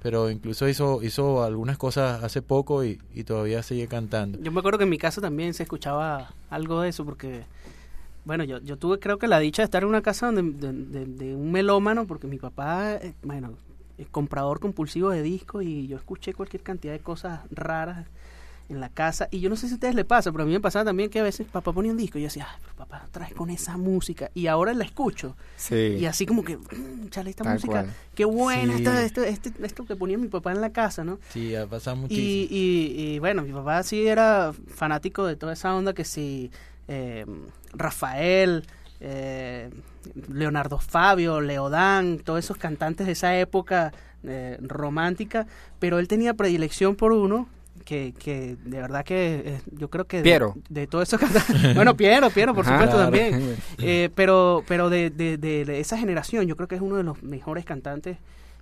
pero 0.01 0.31
incluso 0.31 0.69
hizo 0.69 1.03
hizo 1.03 1.43
algunas 1.43 1.77
cosas 1.77 2.23
hace 2.23 2.41
poco 2.41 2.85
y, 2.85 3.01
y 3.15 3.25
todavía 3.25 3.63
sigue 3.65 3.89
cantando. 3.89 4.39
Yo 4.41 4.53
me 4.53 4.61
acuerdo 4.61 4.79
que 4.79 4.85
en 4.85 4.91
mi 4.91 4.99
casa 4.99 5.21
también 5.21 5.55
se 5.55 5.65
escuchaba 5.65 6.33
algo 6.51 6.83
de 6.83 6.91
eso 6.91 7.05
porque, 7.05 7.43
bueno, 8.25 8.45
yo, 8.45 8.59
yo 8.61 8.77
tuve 8.77 9.01
creo 9.01 9.19
que 9.19 9.27
la 9.27 9.41
dicha 9.41 9.63
de 9.63 9.65
estar 9.65 9.83
en 9.83 9.89
una 9.89 10.01
casa 10.03 10.31
donde, 10.31 10.43
de, 10.69 10.73
de- 11.01 11.07
de 11.07 11.35
un 11.35 11.51
melómano 11.51 12.07
porque 12.07 12.29
mi 12.29 12.39
papá, 12.39 12.95
eh, 12.95 13.13
bueno, 13.25 13.55
es 13.99 14.07
comprador 14.09 14.61
compulsivo 14.61 15.11
de 15.11 15.23
discos 15.23 15.65
y 15.65 15.89
yo 15.89 15.97
escuché 15.97 16.33
cualquier 16.33 16.63
cantidad 16.63 16.93
de 16.93 17.01
cosas 17.01 17.41
raras 17.51 18.07
en 18.69 18.81
la 18.81 18.89
casa 18.91 19.29
y 19.31 19.41
yo 19.41 19.49
no 19.49 19.57
sé 19.57 19.67
si 19.67 19.73
a 19.73 19.77
ustedes 19.77 19.95
les 19.95 20.05
pasa, 20.05 20.31
pero 20.31 20.45
a 20.45 20.47
mí 20.47 20.53
me 20.53 20.61
pasaba 20.61 20.85
también 20.85 21.09
que 21.09 21.21
a 21.21 21.23
veces 21.23 21.47
papá 21.47 21.73
ponía 21.73 21.91
un 21.91 21.97
disco 21.97 22.19
y 22.19 22.23
yo 22.23 22.27
decía, 22.27 22.47
ay, 22.51 22.59
pero 22.61 22.75
papá 22.75 23.07
traes 23.11 23.33
con 23.33 23.49
esa 23.51 23.77
música 23.79 24.31
y 24.35 24.47
ahora 24.47 24.75
la 24.75 24.85
escucho 24.85 25.37
Sí. 25.57 25.97
y 25.99 26.05
así 26.05 26.27
como 26.27 26.45
que, 26.45 26.57
"Mm, 26.59 27.09
chale, 27.09 27.31
esta 27.31 27.45
Tal 27.45 27.55
música, 27.55 27.73
cual. 27.73 27.95
qué 28.15 28.25
buena, 28.27 28.75
Sí. 28.77 28.83
esta- 28.85 29.03
esto, 29.03 29.23
este- 29.25 29.53
esto 29.65 29.85
que 29.87 29.97
ponía 29.97 30.19
mi 30.19 30.29
papá 30.29 30.53
en 30.53 30.61
la 30.61 30.71
casa, 30.71 31.03
¿no? 31.05 31.19
Sí, 31.31 31.55
ha 31.55 31.67
pasado 31.67 31.97
muchísimo. 31.97 32.27
Y, 32.27 32.49
y, 32.51 33.15
y, 33.15 33.19
bueno, 33.21 33.43
mi 33.43 33.53
papá 33.53 33.83
sí 33.83 34.07
era 34.07 34.53
fanático 34.69 35.25
de 35.27 35.37
toda 35.37 35.55
esa 35.55 35.75
onda 35.75 35.93
que 35.95 36.05
si 36.05 36.51
eh, 36.91 37.27
Rafael, 37.75 38.65
eh, 39.01 39.71
Leonardo 40.33 40.79
Fabio, 40.79 41.41
Leodán, 41.41 42.19
todos 42.25 42.39
esos 42.39 42.57
cantantes 42.57 43.07
de 43.07 43.13
esa 43.13 43.37
época 43.39 43.93
eh, 44.25 44.59
romántica, 44.63 45.47
pero 45.79 45.99
él 46.01 46.09
tenía 46.09 46.35
predilección 46.35 46.97
por 46.97 47.13
uno 47.13 47.47
que, 47.85 48.15
que 48.19 48.57
de 48.65 48.81
verdad 48.81 49.05
que 49.05 49.43
eh, 49.45 49.61
yo 49.73 49.89
creo 49.91 50.07
que 50.07 50.19
de- 50.19 50.23
Piero. 50.25 50.55
de, 50.69 50.87
todos 50.87 51.09
esos 51.09 51.21
cantantes, 51.21 51.75
bueno 51.75 51.97
Piero, 51.97 52.31
Piero 52.31 52.55
por 52.55 52.65
Ajá. 52.65 52.75
supuesto 52.75 52.97
Claro. 52.97 53.11
también, 53.11 53.57
eh, 53.79 54.11
pero 54.15 54.63
pero 54.69 54.91
de, 54.91 55.11
de, 55.11 55.37
de- 55.39 55.65
de 55.65 55.81
esa 55.81 55.97
generación 55.99 56.47
yo 56.47 56.57
creo 56.57 56.69
que 56.69 56.75
es 56.77 56.81
uno 56.83 56.97
de 56.97 57.03
los 57.05 57.23
mejores 57.23 57.65
cantantes 57.65 58.19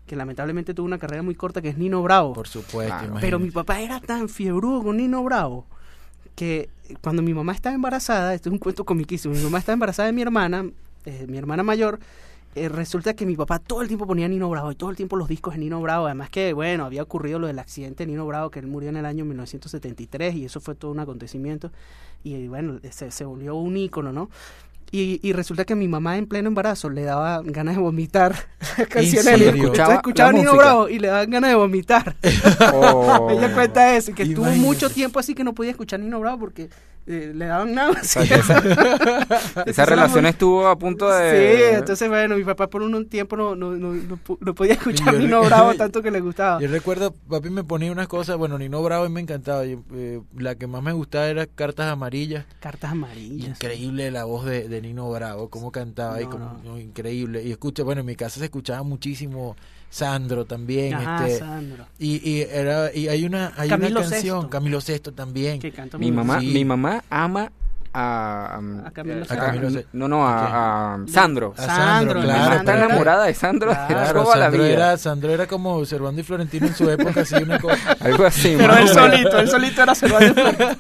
que 0.07 0.15
lamentablemente 0.17 0.73
tuvo 0.75 0.87
una 0.87 0.99
carrera 0.99 1.23
muy 1.23 1.35
corta 1.35 1.61
que 1.61 1.69
es 1.69 1.79
Nino 1.79 2.01
Bravo. 2.03 2.33
Por 2.33 2.47
supuesto, 2.47 2.95
Claro. 2.97 3.17
Pero 3.21 3.39
mi 3.41 3.51
papá 3.51 3.81
era 3.81 3.99
tan 4.01 4.29
fiebrudo 4.29 4.83
con 4.85 4.97
Nino 4.99 5.23
Bravo 5.25 5.67
que 6.37 6.69
cuando 7.01 7.23
mi 7.23 7.35
mamá 7.35 7.53
estaba 7.53 7.75
embarazada, 7.75 8.35
esto 8.35 8.49
es 8.49 8.53
un 8.53 8.59
cuento 8.59 8.85
comiquísimo, 8.85 9.35
mi 9.35 9.43
mamá 9.43 9.59
estaba 9.59 9.75
embarazada 9.75 10.07
de 10.07 10.13
mi 10.13 10.23
hermana, 10.23 10.65
eh, 11.07 11.25
mi 11.29 11.39
hermana 11.39 11.63
mayor, 11.63 11.99
eh, 12.57 12.69
resulta 12.69 13.15
que 13.15 13.27
mi 13.27 13.37
papá 13.37 13.59
todo 13.59 13.83
el 13.83 13.89
tiempo 13.89 14.07
ponía 14.07 14.27
Nino 14.29 14.49
Bravo 14.49 14.73
y 14.73 14.75
todo 14.75 14.91
el 14.91 14.97
tiempo 14.97 15.17
los 15.17 15.29
discos 15.29 15.55
de 15.55 15.61
Nino 15.61 15.81
Bravo, 15.81 16.07
además 16.07 16.31
que, 16.31 16.53
bueno, 16.53 16.85
había 16.85 17.03
ocurrido 17.03 17.39
lo 17.39 17.47
del 17.47 17.59
accidente 17.59 18.05
de 18.05 18.13
Nino 18.13 18.27
Bravo, 18.27 18.51
que 18.51 18.59
él 18.59 18.67
murió 18.67 18.89
en 18.89 18.97
el 18.97 19.07
año 19.07 19.25
1973 19.25 20.35
y 20.35 20.45
eso 20.47 20.61
fue 20.61 20.75
todo 20.75 20.91
un 20.91 21.01
acontecimiento 21.01 21.71
y 22.25 22.49
bueno, 22.49 22.81
se, 22.91 23.11
se 23.11 23.25
volvió 23.25 23.55
un 23.55 23.77
ícono, 23.77 24.13
¿no? 24.13 24.31
Y, 24.93 25.21
y 25.23 25.33
resulta 25.33 25.65
que 25.65 25.75
mi 25.75 25.89
mamá 25.89 26.17
en 26.17 26.27
pleno 26.27 26.49
embarazo 26.49 26.89
le 26.91 27.03
daba 27.03 27.43
ganas 27.43 27.75
de 27.75 27.83
vomitar 27.83 28.35
las 28.79 28.89
canciones. 28.89 29.27
Entonces 29.27 29.55
Escuchaba 29.55 29.95
escuchaba 29.95 30.33
Nino 30.33 30.53
música. 30.53 30.65
Bravo 30.65 30.89
y 30.89 30.99
le 30.99 31.09
daban 31.09 31.31
ganas 31.31 31.51
de 31.51 31.57
vomitar. 31.57 32.17
Oh. 32.73 33.29
Ella 33.31 33.53
cuenta 33.55 33.97
eso, 33.97 34.15
que 34.15 34.23
estuvo 34.23 34.47
mucho 34.47 34.89
tiempo 34.91 35.19
así 35.19 35.35
que 35.35 35.45
no 35.45 35.55
podía 35.55 35.73
escuchar 35.73 36.01
Nino 36.01 36.21
Bravo 36.21 36.39
porque 36.39 36.69
eh, 37.07 37.33
le 37.35 37.47
daban 37.47 37.73
náuseas. 37.73 38.17
O 38.17 38.43
sea, 38.43 38.59
esa, 38.59 39.63
esa 39.67 39.85
relación 39.87 40.27
estuvo 40.27 40.67
a 40.67 40.77
punto 40.77 41.09
de... 41.09 41.31
Sí, 41.31 41.77
entonces 41.77 42.09
bueno, 42.09 42.37
mi 42.37 42.43
papá 42.45 42.69
por 42.69 42.83
un, 42.83 42.95
un 42.95 43.09
tiempo 43.09 43.37
no, 43.37 43.55
no, 43.55 43.73
no, 43.77 43.95
no, 43.95 44.55
podía 44.55 44.73
escuchar 44.75 45.15
yo 45.15 45.21
Nino 45.21 45.43
Bravo 45.45 45.75
tanto 45.77 46.03
que 46.03 46.11
le 46.11 46.21
gustaba. 46.21 46.61
Yo 46.61 46.69
recuerdo, 46.69 47.13
papi 47.29 47.51
me 47.51 47.63
ponía 47.63 47.93
unas 47.93 48.09
cosas, 48.09 48.37
bueno, 48.37 48.59
Nino 48.59 48.83
Bravo 48.83 49.05
a 49.05 49.09
mí 49.09 49.15
me 49.15 49.21
encantaba. 49.21 49.65
yo, 49.65 49.79
eh, 49.95 50.21
la 50.37 50.57
que 50.57 50.67
más 50.67 50.83
me 50.83 50.93
gustaba 50.93 51.27
era 51.29 51.47
Cartas 51.47 51.87
Amarillas. 51.87 52.45
Cartas 52.59 52.91
amarillas. 52.91 53.51
Increíble 53.51 54.11
la 54.11 54.25
voz 54.25 54.45
de, 54.45 54.69
de 54.69 54.83
Nino 54.83 55.09
Bravo, 55.11 55.49
cómo 55.49 55.71
cantaba 55.71 56.21
y 56.21 56.27
no, 56.27 56.79
increíble. 56.79 57.43
Y 57.45 57.53
escucha, 57.53 57.85
bueno, 57.85 58.01
en 58.01 58.07
mi 58.07 58.17
casa 58.17 58.41
se 58.41 58.47
escuchaba 58.47 58.83
muchísimo 58.83 59.57
Sandro 59.91 60.45
también, 60.45 60.95
Ajá, 60.95 61.27
este 61.27 61.39
Sandro. 61.39 61.87
y, 61.99 62.29
y 62.29 62.41
era 62.43 62.93
y 62.95 63.09
hay 63.09 63.25
una 63.25 63.53
hay 63.57 63.69
Camilo 63.69 64.01
una 64.01 64.09
canción, 64.11 64.41
Sesto. 64.43 64.51
Camilo 64.51 64.81
Sesto 64.81 65.13
también. 65.13 65.59
Que 65.61 65.71
canta 65.73 65.97
Mi 65.99 66.11
mamá, 66.13 66.41
Sí. 66.41 66.47
mi 66.49 66.65
mamá 66.65 67.05
ama 67.09 67.51
a... 67.99 68.57
A 68.87 68.91
Camilo 68.91 69.25
a-. 69.29 69.33
A 69.35 69.37
Camilo 69.39 69.71
Sesto. 69.71 69.89
No, 69.93 70.09
no, 70.09 70.27
a, 70.27 70.95
a 70.95 70.99
Sandro. 71.09 71.55
A 71.57 71.63
Sandro, 71.67 72.21
claro, 72.21 72.57
está 72.57 72.77
enamorada 72.77 73.25
de 73.27 73.35
Sandro 73.35 73.71
de 73.71 73.77
Claro, 73.89 74.23
toda 74.25 74.37
la 74.37 74.45
Sandro 74.47 74.63
vida. 74.65 74.73
era, 74.73 74.97
Sandro 74.99 75.33
era 75.33 75.47
como 75.47 75.85
Servando 75.87 76.21
y 76.21 76.25
Florentino 76.25 76.67
en 76.67 76.75
su 76.75 76.91
época, 76.91 77.21
así 77.23 77.35
una 77.37 77.59
cosa. 77.59 77.93
Algo 78.01 78.25
así. 78.27 78.55
Pero 78.59 78.77
él 78.77 78.89
solito, 78.89 79.39
él 79.39 79.49
solito 79.49 79.83
era 79.83 79.95
Cervantes. 79.95 80.45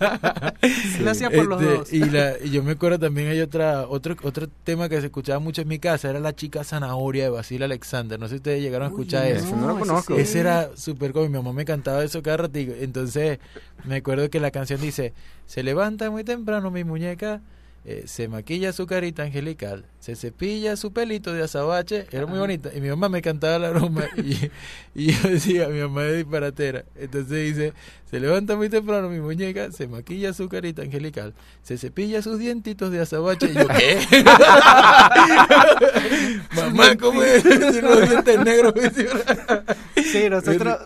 Él 0.62 1.04
lo 1.04 1.10
hacía 1.10 1.30
por 1.30 1.46
los 1.46 1.62
Este, 1.62 1.74
dos. 1.76 1.92
Y, 1.92 2.10
la, 2.10 2.32
y 2.42 2.50
yo 2.50 2.62
me 2.62 2.72
acuerdo 2.72 2.98
también 2.98 3.28
hay 3.28 3.40
otra 3.40 3.86
otro 3.88 4.16
otro 4.22 4.48
tema 4.64 4.88
que 4.88 4.98
se 5.00 5.06
escuchaba 5.06 5.38
mucho 5.38 5.62
en 5.62 5.68
mi 5.68 5.78
casa, 5.78 6.10
era 6.10 6.18
la 6.18 6.34
chica 6.34 6.64
zanahoria 6.64 7.24
de 7.24 7.30
Basil 7.30 7.62
Alexander. 7.62 8.18
No 8.18 8.26
sé 8.26 8.30
si 8.30 8.36
ustedes 8.36 8.62
llegaron 8.62 8.86
a 8.86 8.90
escuchar 8.90 9.22
no, 9.24 9.28
eso. 9.30 9.56
No 9.56 9.66
lo 9.68 9.76
ese 9.78 9.86
conozco. 9.86 10.14
sí. 10.16 10.20
Ese 10.22 10.40
era 10.40 10.70
súper 10.76 11.12
cómico. 11.12 11.30
Mi 11.30 11.38
mamá 11.38 11.52
me 11.52 11.64
cantaba 11.64 12.02
eso 12.02 12.22
cada 12.22 12.38
ratito. 12.38 12.72
Entonces, 12.80 13.38
me 13.84 13.96
acuerdo 13.96 14.28
que 14.30 14.40
la 14.40 14.50
canción 14.50 14.80
dice: 14.80 15.12
Se 15.46 15.62
levanta 15.62 16.10
muy 16.10 16.24
temprano 16.24 16.70
mi 16.70 16.84
muñeca, 16.84 17.40
eh, 17.88 18.02
se 18.06 18.26
maquilla 18.26 18.72
su 18.72 18.84
carita 18.84 19.22
angelical, 19.22 19.84
se 20.00 20.16
cepilla 20.16 20.74
su 20.74 20.92
pelito 20.92 21.32
de 21.32 21.44
azabache. 21.44 22.08
Era 22.10 22.26
muy 22.26 22.40
bonita. 22.40 22.70
Y 22.74 22.80
mi 22.80 22.88
mamá 22.88 23.08
me 23.08 23.22
cantaba 23.22 23.60
la 23.60 23.70
broma. 23.70 24.06
Y, 24.16 24.50
y 24.96 25.12
yo 25.12 25.28
decía: 25.28 25.68
Mi 25.68 25.80
mamá 25.80 26.04
es 26.06 26.16
disparatera. 26.16 26.84
Entonces 26.96 27.54
dice: 27.54 27.74
Se 28.10 28.18
levanta 28.18 28.56
muy 28.56 28.68
temprano 28.68 29.08
mi 29.08 29.20
muñeca, 29.20 29.70
se 29.70 29.86
maquilla 29.86 30.32
su 30.32 30.48
carita 30.48 30.82
angelical, 30.82 31.32
se 31.62 31.78
cepilla 31.78 32.22
sus 32.22 32.40
dientitos 32.40 32.90
de 32.90 33.02
azabache. 33.02 33.50
Y 33.50 33.54
yo: 33.54 33.68
¿Qué? 33.68 34.00
mamá, 36.56 36.96
¿cómo 36.96 37.22
es? 37.22 37.44
Los 37.82 38.08
dientes 38.08 38.44
negros. 38.44 38.74
Sí, 40.12 40.28
nosotros, 40.30 40.78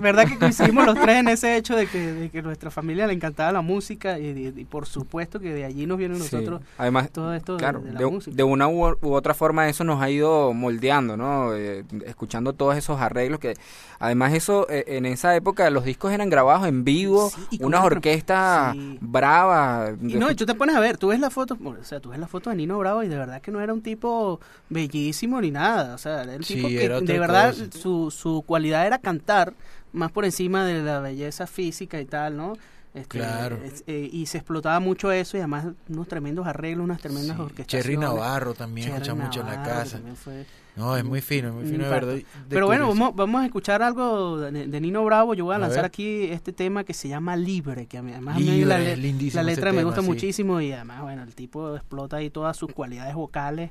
verdad 0.00 0.26
que 0.26 0.38
coincidimos 0.38 0.86
los 0.86 0.98
tres 1.00 1.16
en 1.18 1.28
ese 1.28 1.56
hecho 1.56 1.76
de 1.76 1.86
que, 1.86 1.98
de 2.12 2.30
que 2.30 2.42
nuestra 2.42 2.70
familia 2.70 3.06
le 3.06 3.12
encantaba 3.12 3.52
la 3.52 3.60
música 3.60 4.18
y, 4.18 4.26
y- 4.28 4.60
y 4.60 4.64
por 4.64 4.86
supuesto 4.86 5.40
que 5.40 5.52
de 5.52 5.64
allí 5.64 5.86
nos 5.86 5.98
vienen 5.98 6.18
Sí. 6.18 6.34
nosotros 6.34 6.60
Además, 6.78 7.10
todo 7.10 7.34
esto 7.34 7.52
de- 7.54 7.58
claro, 7.58 7.80
de, 7.80 7.92
la 7.92 7.98
de, 8.00 8.06
música. 8.06 8.36
de 8.36 8.42
una 8.42 8.68
u, 8.68 8.96
u 9.00 9.12
otra 9.12 9.34
forma 9.34 9.68
eso 9.68 9.84
nos 9.84 10.00
ha 10.02 10.10
ido 10.10 10.52
moldeando, 10.54 11.16
¿no? 11.16 11.54
Eh, 11.54 11.84
escuchando 12.06 12.52
todos 12.52 12.76
esos 12.76 13.00
arreglos 13.00 13.38
que, 13.40 13.54
además 13.98 14.32
eso, 14.34 14.66
eh, 14.70 14.84
en 14.88 15.06
esa 15.06 15.34
época 15.36 15.68
los 15.70 15.84
discos 15.84 16.12
eran 16.12 16.30
grabados 16.30 16.66
en 16.66 16.84
vivo, 16.84 17.30
Sí, 17.30 17.58
unas 17.60 17.80
una- 17.80 17.84
orquestas 17.84 18.72
sí. 18.74 18.98
bravas. 19.00 19.92
Y 20.02 20.14
no, 20.14 20.30
y 20.30 20.34
tú 20.34 20.46
te 20.46 20.54
pones 20.54 20.76
a 20.76 20.80
ver, 20.80 20.96
tú 20.98 21.08
ves 21.08 21.20
la 21.20 21.30
foto, 21.30 21.56
o 21.62 21.84
sea, 21.84 22.00
tú 22.00 22.10
ves 22.10 22.18
la 22.18 22.26
foto 22.28 22.50
de 22.50 22.56
Nino 22.56 22.78
Bravo 22.78 23.02
y 23.02 23.08
de 23.08 23.16
verdad 23.16 23.40
que 23.40 23.50
no 23.50 23.60
era 23.60 23.72
un 23.72 23.82
tipo 23.82 24.40
bellísimo 24.70 25.40
ni 25.40 25.50
nada, 25.50 25.94
o 25.94 25.98
sea, 25.98 26.22
era 26.22 26.34
el 26.34 26.44
Sí, 26.44 26.54
tipo 26.54 26.68
que 26.68 26.88
de 26.88 27.18
verdad 27.18 27.50
cosa. 27.50 27.66
su, 27.78 28.10
su 28.10 28.37
cualidad 28.42 28.86
era 28.86 28.98
cantar 28.98 29.52
más 29.92 30.10
por 30.12 30.24
encima 30.24 30.64
de 30.64 30.82
la 30.82 31.00
belleza 31.00 31.46
física 31.46 32.00
y 32.00 32.04
tal, 32.04 32.36
¿no? 32.36 32.54
Este, 32.94 33.18
Claro. 33.18 33.58
es- 33.62 33.84
eh, 33.86 34.08
y 34.10 34.26
se 34.26 34.38
explotaba 34.38 34.80
mucho 34.80 35.12
eso 35.12 35.36
y 35.36 35.40
además 35.40 35.66
unos 35.88 36.08
tremendos 36.08 36.46
arreglos, 36.46 36.84
unas 36.84 37.00
tremendas 37.00 37.36
Sí, 37.36 37.42
orquestaciones. 37.42 37.84
Cherry 37.84 37.96
Navarro 37.98 38.54
también 38.54 38.88
escucha 38.92 39.14
mucho 39.14 39.40
en 39.40 39.46
la 39.46 39.62
casa. 39.62 40.00
fue 40.14 40.46
No, 40.74 40.96
es 40.96 41.04
muy 41.04 41.20
fino, 41.20 41.48
es 41.48 41.54
muy 41.54 41.64
fino 41.66 41.84
de 41.84 41.90
verdad. 41.90 42.16
Pero 42.48 42.66
bueno, 42.66 42.88
vamos, 42.88 43.14
vamos 43.14 43.42
a 43.42 43.46
escuchar 43.46 43.82
algo 43.82 44.38
de, 44.38 44.68
de 44.68 44.80
Nino 44.80 45.04
Bravo. 45.04 45.34
Yo 45.34 45.44
voy 45.44 45.54
a 45.54 45.56
A 45.56 45.60
lanzar 45.60 45.78
ver. 45.78 45.86
aquí 45.86 46.24
este 46.24 46.52
tema 46.52 46.84
que 46.84 46.94
se 46.94 47.08
llama 47.08 47.36
Libre, 47.36 47.86
que 47.86 47.98
además 47.98 48.36
a 48.36 48.38
mí 48.38 48.64
la, 48.64 48.78
letra 48.78 49.72
me 49.72 49.78
tema, 49.78 49.82
gusta 49.82 50.00
sí. 50.02 50.06
muchísimo 50.06 50.60
y 50.60 50.72
además, 50.72 51.02
bueno, 51.02 51.22
el 51.24 51.34
tipo 51.34 51.74
explota 51.76 52.16
ahí 52.18 52.30
todas 52.30 52.56
sus 52.56 52.72
cualidades 52.72 53.14
vocales. 53.14 53.70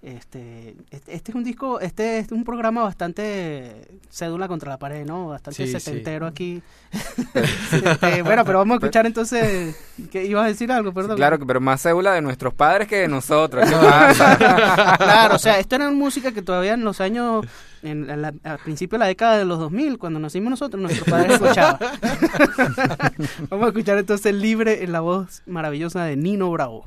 Este, 0.00 0.76
este, 0.90 1.12
este 1.12 1.32
es 1.32 1.34
un 1.34 1.42
disco, 1.42 1.80
este 1.80 2.20
es 2.20 2.30
un 2.30 2.44
programa 2.44 2.84
bastante 2.84 3.88
cédula 4.08 4.46
contra 4.46 4.70
la 4.70 4.78
pared, 4.78 5.04
¿no? 5.04 5.26
Bastante 5.28 5.66
Sí, 5.66 5.72
sí. 5.72 5.80
setentero 5.80 6.26
aquí. 6.26 6.62
Este, 7.34 8.22
bueno, 8.22 8.44
pero 8.44 8.58
vamos 8.58 8.76
a 8.76 8.78
escuchar 8.78 9.06
entonces, 9.06 9.76
¿qué 10.10 10.24
ibas 10.24 10.44
a 10.44 10.48
decir 10.48 10.70
algo? 10.72 10.92
Perdón. 10.94 11.16
Claro, 11.16 11.38
que- 11.38 11.44
pero 11.46 11.60
más 11.60 11.82
cédula 11.82 12.12
de 12.12 12.22
nuestros 12.22 12.54
padres 12.54 12.86
que 12.88 12.96
de 12.96 13.08
nosotros. 13.08 13.68
Claro, 13.68 15.34
o 15.34 15.38
sea, 15.38 15.58
esto 15.58 15.74
era 15.76 15.90
música 15.90 16.32
que 16.32 16.42
todavía 16.42 16.74
en 16.74 16.84
los 16.84 17.00
años, 17.00 17.44
en, 17.82 18.08
en 18.08 18.22
la- 18.22 18.34
al 18.44 18.58
principio 18.58 18.98
de 18.98 19.00
la 19.00 19.06
década 19.08 19.36
de 19.36 19.44
los 19.44 19.58
2000, 19.58 19.98
cuando 19.98 20.18
nacimos 20.20 20.50
nosotros, 20.50 20.80
nuestros 20.80 21.08
padres 21.08 21.32
escuchaban. 21.32 21.78
Vamos 23.50 23.64
a 23.66 23.68
escuchar 23.68 23.98
entonces 23.98 24.32
Libre 24.34 24.84
en 24.84 24.92
la 24.92 25.00
voz 25.00 25.42
maravillosa 25.46 26.04
de 26.04 26.16
Nino 26.16 26.50
Bravo. 26.50 26.86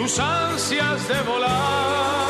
sus 0.00 0.18
ansias 0.18 1.08
de 1.08 1.20
volar. 1.24 2.29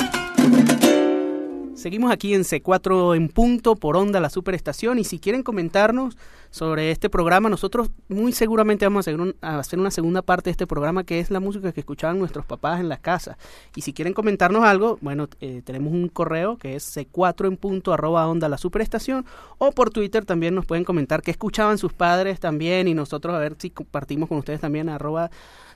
Seguimos 1.81 2.11
aquí 2.11 2.35
en 2.35 2.41
C4 2.43 3.15
en 3.15 3.27
punto 3.27 3.75
por 3.75 3.97
onda 3.97 4.19
la 4.19 4.29
superestación 4.29 4.99
y 4.99 5.03
si 5.03 5.17
quieren 5.17 5.41
comentarnos 5.41 6.15
sobre 6.51 6.91
este 6.91 7.09
programa, 7.09 7.49
nosotros 7.49 7.89
muy 8.07 8.33
seguramente 8.33 8.85
vamos 8.85 8.99
a 8.99 9.09
hacer, 9.09 9.19
un- 9.19 9.35
a 9.41 9.57
hacer 9.57 9.79
una 9.79 9.89
segunda 9.89 10.21
parte 10.21 10.49
de 10.49 10.51
este 10.51 10.67
programa 10.67 11.03
que 11.03 11.19
es 11.19 11.31
la 11.31 11.39
música 11.39 11.71
que 11.71 11.79
escuchaban 11.79 12.19
nuestros 12.19 12.45
papás 12.45 12.81
en 12.81 12.87
las 12.87 12.99
casas. 12.99 13.35
Y 13.75 13.81
si 13.81 13.93
quieren 13.93 14.13
comentarnos 14.13 14.63
algo, 14.63 14.99
bueno, 15.01 15.27
eh, 15.39 15.63
tenemos 15.65 15.91
un 15.91 16.07
correo 16.09 16.55
que 16.57 16.75
es 16.75 16.83
C4 16.95 17.47
en 17.47 17.57
punto 17.57 17.93
arroba 17.93 18.27
onda 18.27 18.47
la 18.47 18.59
superestación 18.59 19.25
o 19.57 19.71
por 19.71 19.89
Twitter 19.89 20.23
también 20.23 20.53
nos 20.53 20.67
pueden 20.67 20.83
comentar 20.83 21.23
qué 21.23 21.31
escuchaban 21.31 21.79
sus 21.79 21.93
padres 21.93 22.39
también 22.39 22.87
y 22.89 22.93
nosotros 22.93 23.33
a 23.33 23.39
ver 23.39 23.55
si 23.57 23.71
compartimos 23.71 24.29
con 24.29 24.37
ustedes 24.37 24.59
también 24.61 24.87
arroba 24.87 25.31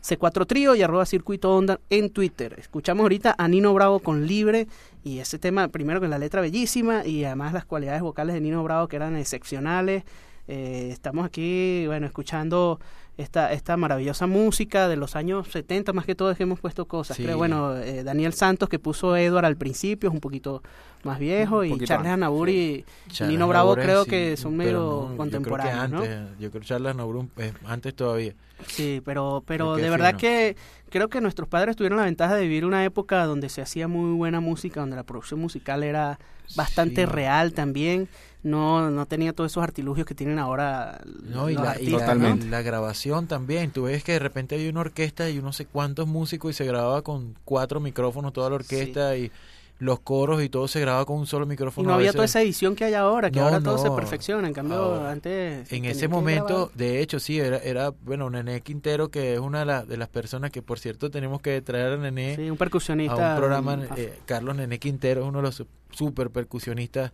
C4 0.06 0.46
Trío 0.46 0.76
y 0.76 0.84
arroba 0.84 1.04
Circuito 1.08 1.56
Onda 1.56 1.80
en 1.90 2.12
Twitter. 2.12 2.56
Escuchamos 2.60 3.02
ahorita 3.02 3.34
a 3.36 3.48
Nino 3.48 3.74
Bravo 3.74 4.00
con 4.00 4.28
Libre 4.28 4.68
y 5.04 5.18
ese 5.18 5.40
tema, 5.40 5.68
primero 5.70 6.00
con 6.00 6.12
la 6.12 6.20
letra 6.20 6.42
bellísima 6.42 7.04
y 7.04 7.24
además 7.24 7.54
las 7.54 7.66
cualidades 7.66 8.04
vocales 8.04 8.36
de 8.36 8.42
Nino 8.42 8.64
Bravo 8.64 8.88
que 8.88 8.98
eran 8.98 9.16
excepcionales. 9.16 10.04
Eh, 10.48 10.90
estamos 10.92 11.26
aquí, 11.26 11.86
bueno, 11.88 12.06
escuchando 12.06 12.80
esta, 13.18 13.52
esta 13.52 13.78
maravillosa 13.78 14.28
música 14.28 14.88
de 14.88 14.96
los 14.96 15.16
años 15.16 15.48
70, 15.48 15.92
más 15.94 16.06
que 16.06 16.14
todo 16.14 16.30
es 16.30 16.38
que 16.38 16.44
hemos 16.44 16.60
puesto 16.60 16.86
cosas. 16.86 17.18
Sí. 17.18 17.24
Creo, 17.24 17.38
bueno, 17.38 17.76
eh, 17.76 18.04
Daniel 18.04 18.34
Santos 18.34 18.70
que 18.70 18.78
puso 18.78 19.18
Edward 19.18 19.46
al 19.46 19.58
principio 19.58 20.10
es 20.10 20.14
un 20.14 20.22
poquito 20.22 20.62
más 21.06 21.20
viejo 21.20 21.64
y 21.64 21.78
Charles 21.86 22.12
Aznavour 22.12 22.50
sí. 22.50 22.86
y 23.20 23.24
Nino 23.24 23.48
Bravo 23.48 23.76
creo 23.76 24.04
sí, 24.04 24.10
que 24.10 24.38
son 24.38 24.58
medio 24.58 25.08
no, 25.10 25.18
contemporáneos, 25.18 25.90
yo 25.90 25.96
¿no? 25.96 26.02
creo 26.02 26.12
que 26.12 26.16
antes, 26.18 26.40
Yo 26.40 26.50
creo 26.50 26.62
que 26.62 26.68
Charles 26.68 26.90
Aznavour 26.92 27.26
es 27.38 27.54
antes 27.66 27.96
todavía. 27.96 28.34
Sí, 28.68 29.02
pero, 29.04 29.44
pero 29.46 29.76
de 29.76 29.90
verdad 29.90 30.16
que 30.16 30.56
creo 30.90 31.10
que 31.10 31.22
nuestros 31.22 31.48
padres 31.48 31.76
tuvieron 31.76 31.98
la 31.98 32.06
ventaja 32.06 32.36
de 32.36 32.44
vivir 32.44 32.66
una 32.66 32.84
época 32.86 33.26
donde 33.26 33.50
se 33.50 33.62
hacía 33.62 33.88
muy 33.88 34.16
buena 34.16 34.40
música, 34.40 34.80
donde 34.80 34.96
la 34.96 35.04
producción 35.04 35.40
musical 35.40 35.84
era 35.84 36.20
bastante 36.56 37.06
real 37.06 37.54
también, 37.54 38.08
no, 38.44 38.92
no 38.92 39.08
tenía 39.08 39.34
todos 39.34 39.52
esos 39.52 39.64
artilugios 39.64 40.06
que 40.06 40.14
tienen 40.14 40.38
ahora 40.38 41.02
No, 41.24 41.50
y 41.50 41.56
los 41.56 41.64
la, 41.64 41.70
y 41.70 41.72
artistas, 41.74 42.02
Totalmente. 42.02 42.46
la 42.48 42.62
grabación 42.62 43.28
también. 43.28 43.72
Tú 43.72 43.84
ves 43.84 44.04
que 44.04 44.14
de 44.14 44.20
repente 44.20 44.56
había 44.56 44.70
una 44.70 44.82
orquesta 44.82 45.30
y 45.30 45.42
no 45.42 45.52
sé 45.52 45.66
cuántos 45.66 46.08
músicos 46.08 46.52
y 46.52 46.54
se 46.54 46.66
grababa 46.66 47.02
con 47.02 47.36
cuatro 47.44 47.80
micrófonos 47.80 48.34
toda 48.34 48.50
la 48.50 48.58
orquesta 48.58 49.18
y 49.18 49.32
los 49.80 50.00
coros 50.00 50.42
y 50.42 50.48
todo 50.48 50.68
se 50.70 50.80
grababa 50.80 51.06
con 51.06 51.18
un 51.20 51.28
solo 51.28 51.46
Y 51.46 51.50
micrófono. 51.50 51.88
no 51.90 51.94
a 51.94 51.98
había 51.98 52.14
toda 52.14 52.24
esa 52.26 52.42
edición 52.42 52.76
que 52.76 52.86
hay 52.86 52.94
ahora, 52.94 53.30
que 53.30 53.40
No, 53.40 53.46
ahora 53.48 53.60
todo 53.62 53.78
se 53.78 53.90
no. 53.90 53.96
perfecciona, 53.96 54.48
en 54.48 54.54
cambio 54.54 54.78
Ahora, 54.78 55.12
antes... 55.12 55.72
En 55.72 55.84
ese 55.86 56.08
momento, 56.08 56.72
de 56.76 57.02
hecho, 57.02 57.20
sí, 57.20 57.40
era, 57.40 57.58
era 57.58 57.90
bueno, 57.90 58.30
Nené 58.30 58.62
Quintero, 58.62 59.10
que 59.10 59.34
es 59.34 59.40
una 59.40 59.60
de, 59.60 59.66
la- 59.66 59.84
de 59.86 59.98
las 59.98 60.08
personas 60.08 60.52
que, 60.52 60.62
por 60.62 60.80
cierto, 60.80 61.12
tenemos 61.12 61.42
que 61.42 61.62
traer 61.62 61.94
a 61.94 61.98
Nené 61.98 62.38
Sí, 62.38 62.44
un 62.50 62.56
a 62.56 62.58
percusionista. 62.60 63.32
un 63.34 63.38
programa. 63.38 63.80
eh, 63.98 64.14
Carlos 64.26 64.56
Nené 64.56 64.80
Quintero 64.80 65.24
es 65.24 65.28
uno 65.28 65.40
de 65.40 65.44
los 65.44 65.56
su- 65.56 65.68
super 65.92 66.30
percusionistas 66.30 67.12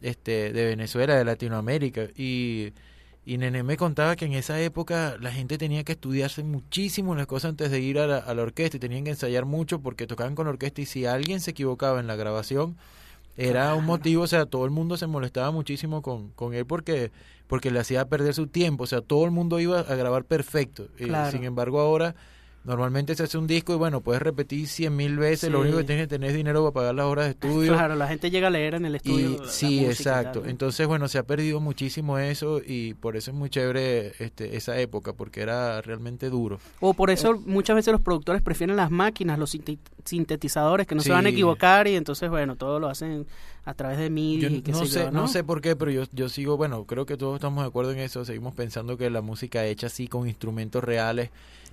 este, 0.00 0.52
de 0.52 0.64
Venezuela, 0.64 1.14
de 1.14 1.24
Latinoamérica. 1.26 2.04
Y, 2.16 2.72
y 3.28 3.36
Nené 3.36 3.62
me 3.62 3.76
contaba 3.76 4.16
que 4.16 4.24
en 4.24 4.32
esa 4.32 4.58
época 4.58 5.18
la 5.20 5.30
gente 5.30 5.58
tenía 5.58 5.84
que 5.84 5.92
estudiarse 5.92 6.42
muchísimo 6.42 7.14
las 7.14 7.26
cosas 7.26 7.50
antes 7.50 7.70
de 7.70 7.78
ir 7.78 7.98
a 7.98 8.06
la, 8.06 8.16
a 8.16 8.32
la 8.32 8.40
orquesta 8.40 8.78
y 8.78 8.80
tenían 8.80 9.04
que 9.04 9.10
ensayar 9.10 9.44
mucho 9.44 9.80
porque 9.80 10.06
tocaban 10.06 10.34
con 10.34 10.46
la 10.46 10.52
orquesta 10.52 10.80
y 10.80 10.86
si 10.86 11.04
alguien 11.04 11.40
se 11.40 11.50
equivocaba 11.50 12.00
en 12.00 12.06
la 12.06 12.16
grabación 12.16 12.78
era 13.36 13.74
un 13.74 13.84
motivo, 13.84 14.22
o 14.22 14.26
sea, 14.26 14.46
todo 14.46 14.64
el 14.64 14.70
mundo 14.70 14.96
se 14.96 15.06
molestaba 15.06 15.50
muchísimo 15.50 16.00
con, 16.00 16.30
con 16.30 16.54
él 16.54 16.64
porque 16.64 17.12
porque 17.48 17.70
le 17.70 17.80
hacía 17.80 18.08
perder 18.08 18.32
su 18.32 18.46
tiempo, 18.46 18.84
o 18.84 18.86
sea, 18.86 19.02
todo 19.02 19.26
el 19.26 19.30
mundo 19.30 19.60
iba 19.60 19.80
a 19.80 19.94
grabar 19.94 20.24
perfecto. 20.24 20.88
Eh, 20.98 21.04
Claro. 21.08 21.30
sin 21.30 21.44
embargo, 21.44 21.80
ahora 21.80 22.14
normalmente 22.64 23.14
se 23.14 23.22
hace 23.22 23.38
un 23.38 23.46
disco 23.46 23.72
y 23.72 23.76
bueno, 23.76 24.00
puedes 24.02 24.20
repetir 24.20 24.66
cien 24.68 24.94
mil 24.94 25.16
veces, 25.16 25.50
lo 25.50 25.60
único 25.60 25.78
que 25.78 25.84
tienes 25.84 26.04
que 26.04 26.08
tener 26.08 26.30
es 26.30 26.36
dinero 26.36 26.62
para 26.64 26.72
pagar 26.74 26.94
las 26.94 27.06
horas 27.06 27.24
de 27.26 27.30
estudio. 27.32 27.72
Claro, 27.72 27.94
la 27.96 28.06
gente 28.08 28.30
llega 28.30 28.48
a 28.48 28.50
leer 28.50 28.74
en 28.74 28.84
el 28.84 28.94
estudio. 28.96 29.30
Y 29.30 29.38
la 29.38 29.48
sí, 29.48 29.84
exacto. 29.86 30.42
Entonces, 30.44 30.86
bueno, 30.86 31.08
se 31.08 31.18
ha 31.18 31.22
perdido 31.22 31.60
muchísimo 31.60 32.18
eso 32.18 32.60
y 32.64 32.94
por 32.94 33.16
eso 33.16 33.30
es 33.30 33.36
muy 33.36 33.48
chévere 33.50 34.12
este, 34.18 34.56
esa 34.56 34.78
época, 34.78 35.12
porque 35.14 35.40
era 35.40 35.80
realmente 35.80 36.28
duro. 36.30 36.58
O 36.80 36.92
por 36.94 37.10
eso 37.10 37.34
Eh. 37.34 37.40
muchas 37.46 37.76
veces 37.76 37.92
los 37.92 38.00
productores 38.02 38.42
prefieren 38.42 38.76
las 38.76 38.90
máquinas, 38.90 39.38
los 39.38 39.54
sinte- 39.54 39.78
sintetizadores 40.04 40.86
que 40.86 40.94
no 40.94 41.00
se 41.02 41.10
van 41.12 41.26
a 41.26 41.30
equivocar 41.30 41.86
y 41.88 41.94
entonces, 41.96 42.28
bueno, 42.28 42.56
todo 42.56 42.80
lo 42.80 42.88
hacen 42.88 43.26
a 43.68 43.74
través 43.74 43.98
de 43.98 44.08
MIDI 44.08 44.40
Yo 44.40 44.48
y 44.48 44.62
qué 44.62 44.72
no 44.72 44.78
sé 44.78 44.86
sé, 44.86 44.98
yo, 45.00 45.10
¿no? 45.10 45.20
¿no? 45.22 45.28
sé 45.28 45.44
por 45.44 45.60
qué, 45.60 45.76
pero 45.76 45.90
yo, 45.90 46.04
yo 46.12 46.30
sigo, 46.30 46.56
bueno, 46.56 46.84
creo 46.86 47.04
que 47.04 47.18
todos 47.18 47.34
estamos 47.34 47.62
de 47.62 47.68
acuerdo 47.68 47.92
en 47.92 47.98
eso, 47.98 48.24
seguimos 48.24 48.54
pensando 48.54 48.96
que 48.96 49.10
la 49.10 49.20
música 49.20 49.66
hecha 49.66 49.88
así 49.88 50.08
con 50.08 50.26
instrumentos 50.26 50.82
reales 50.82 51.28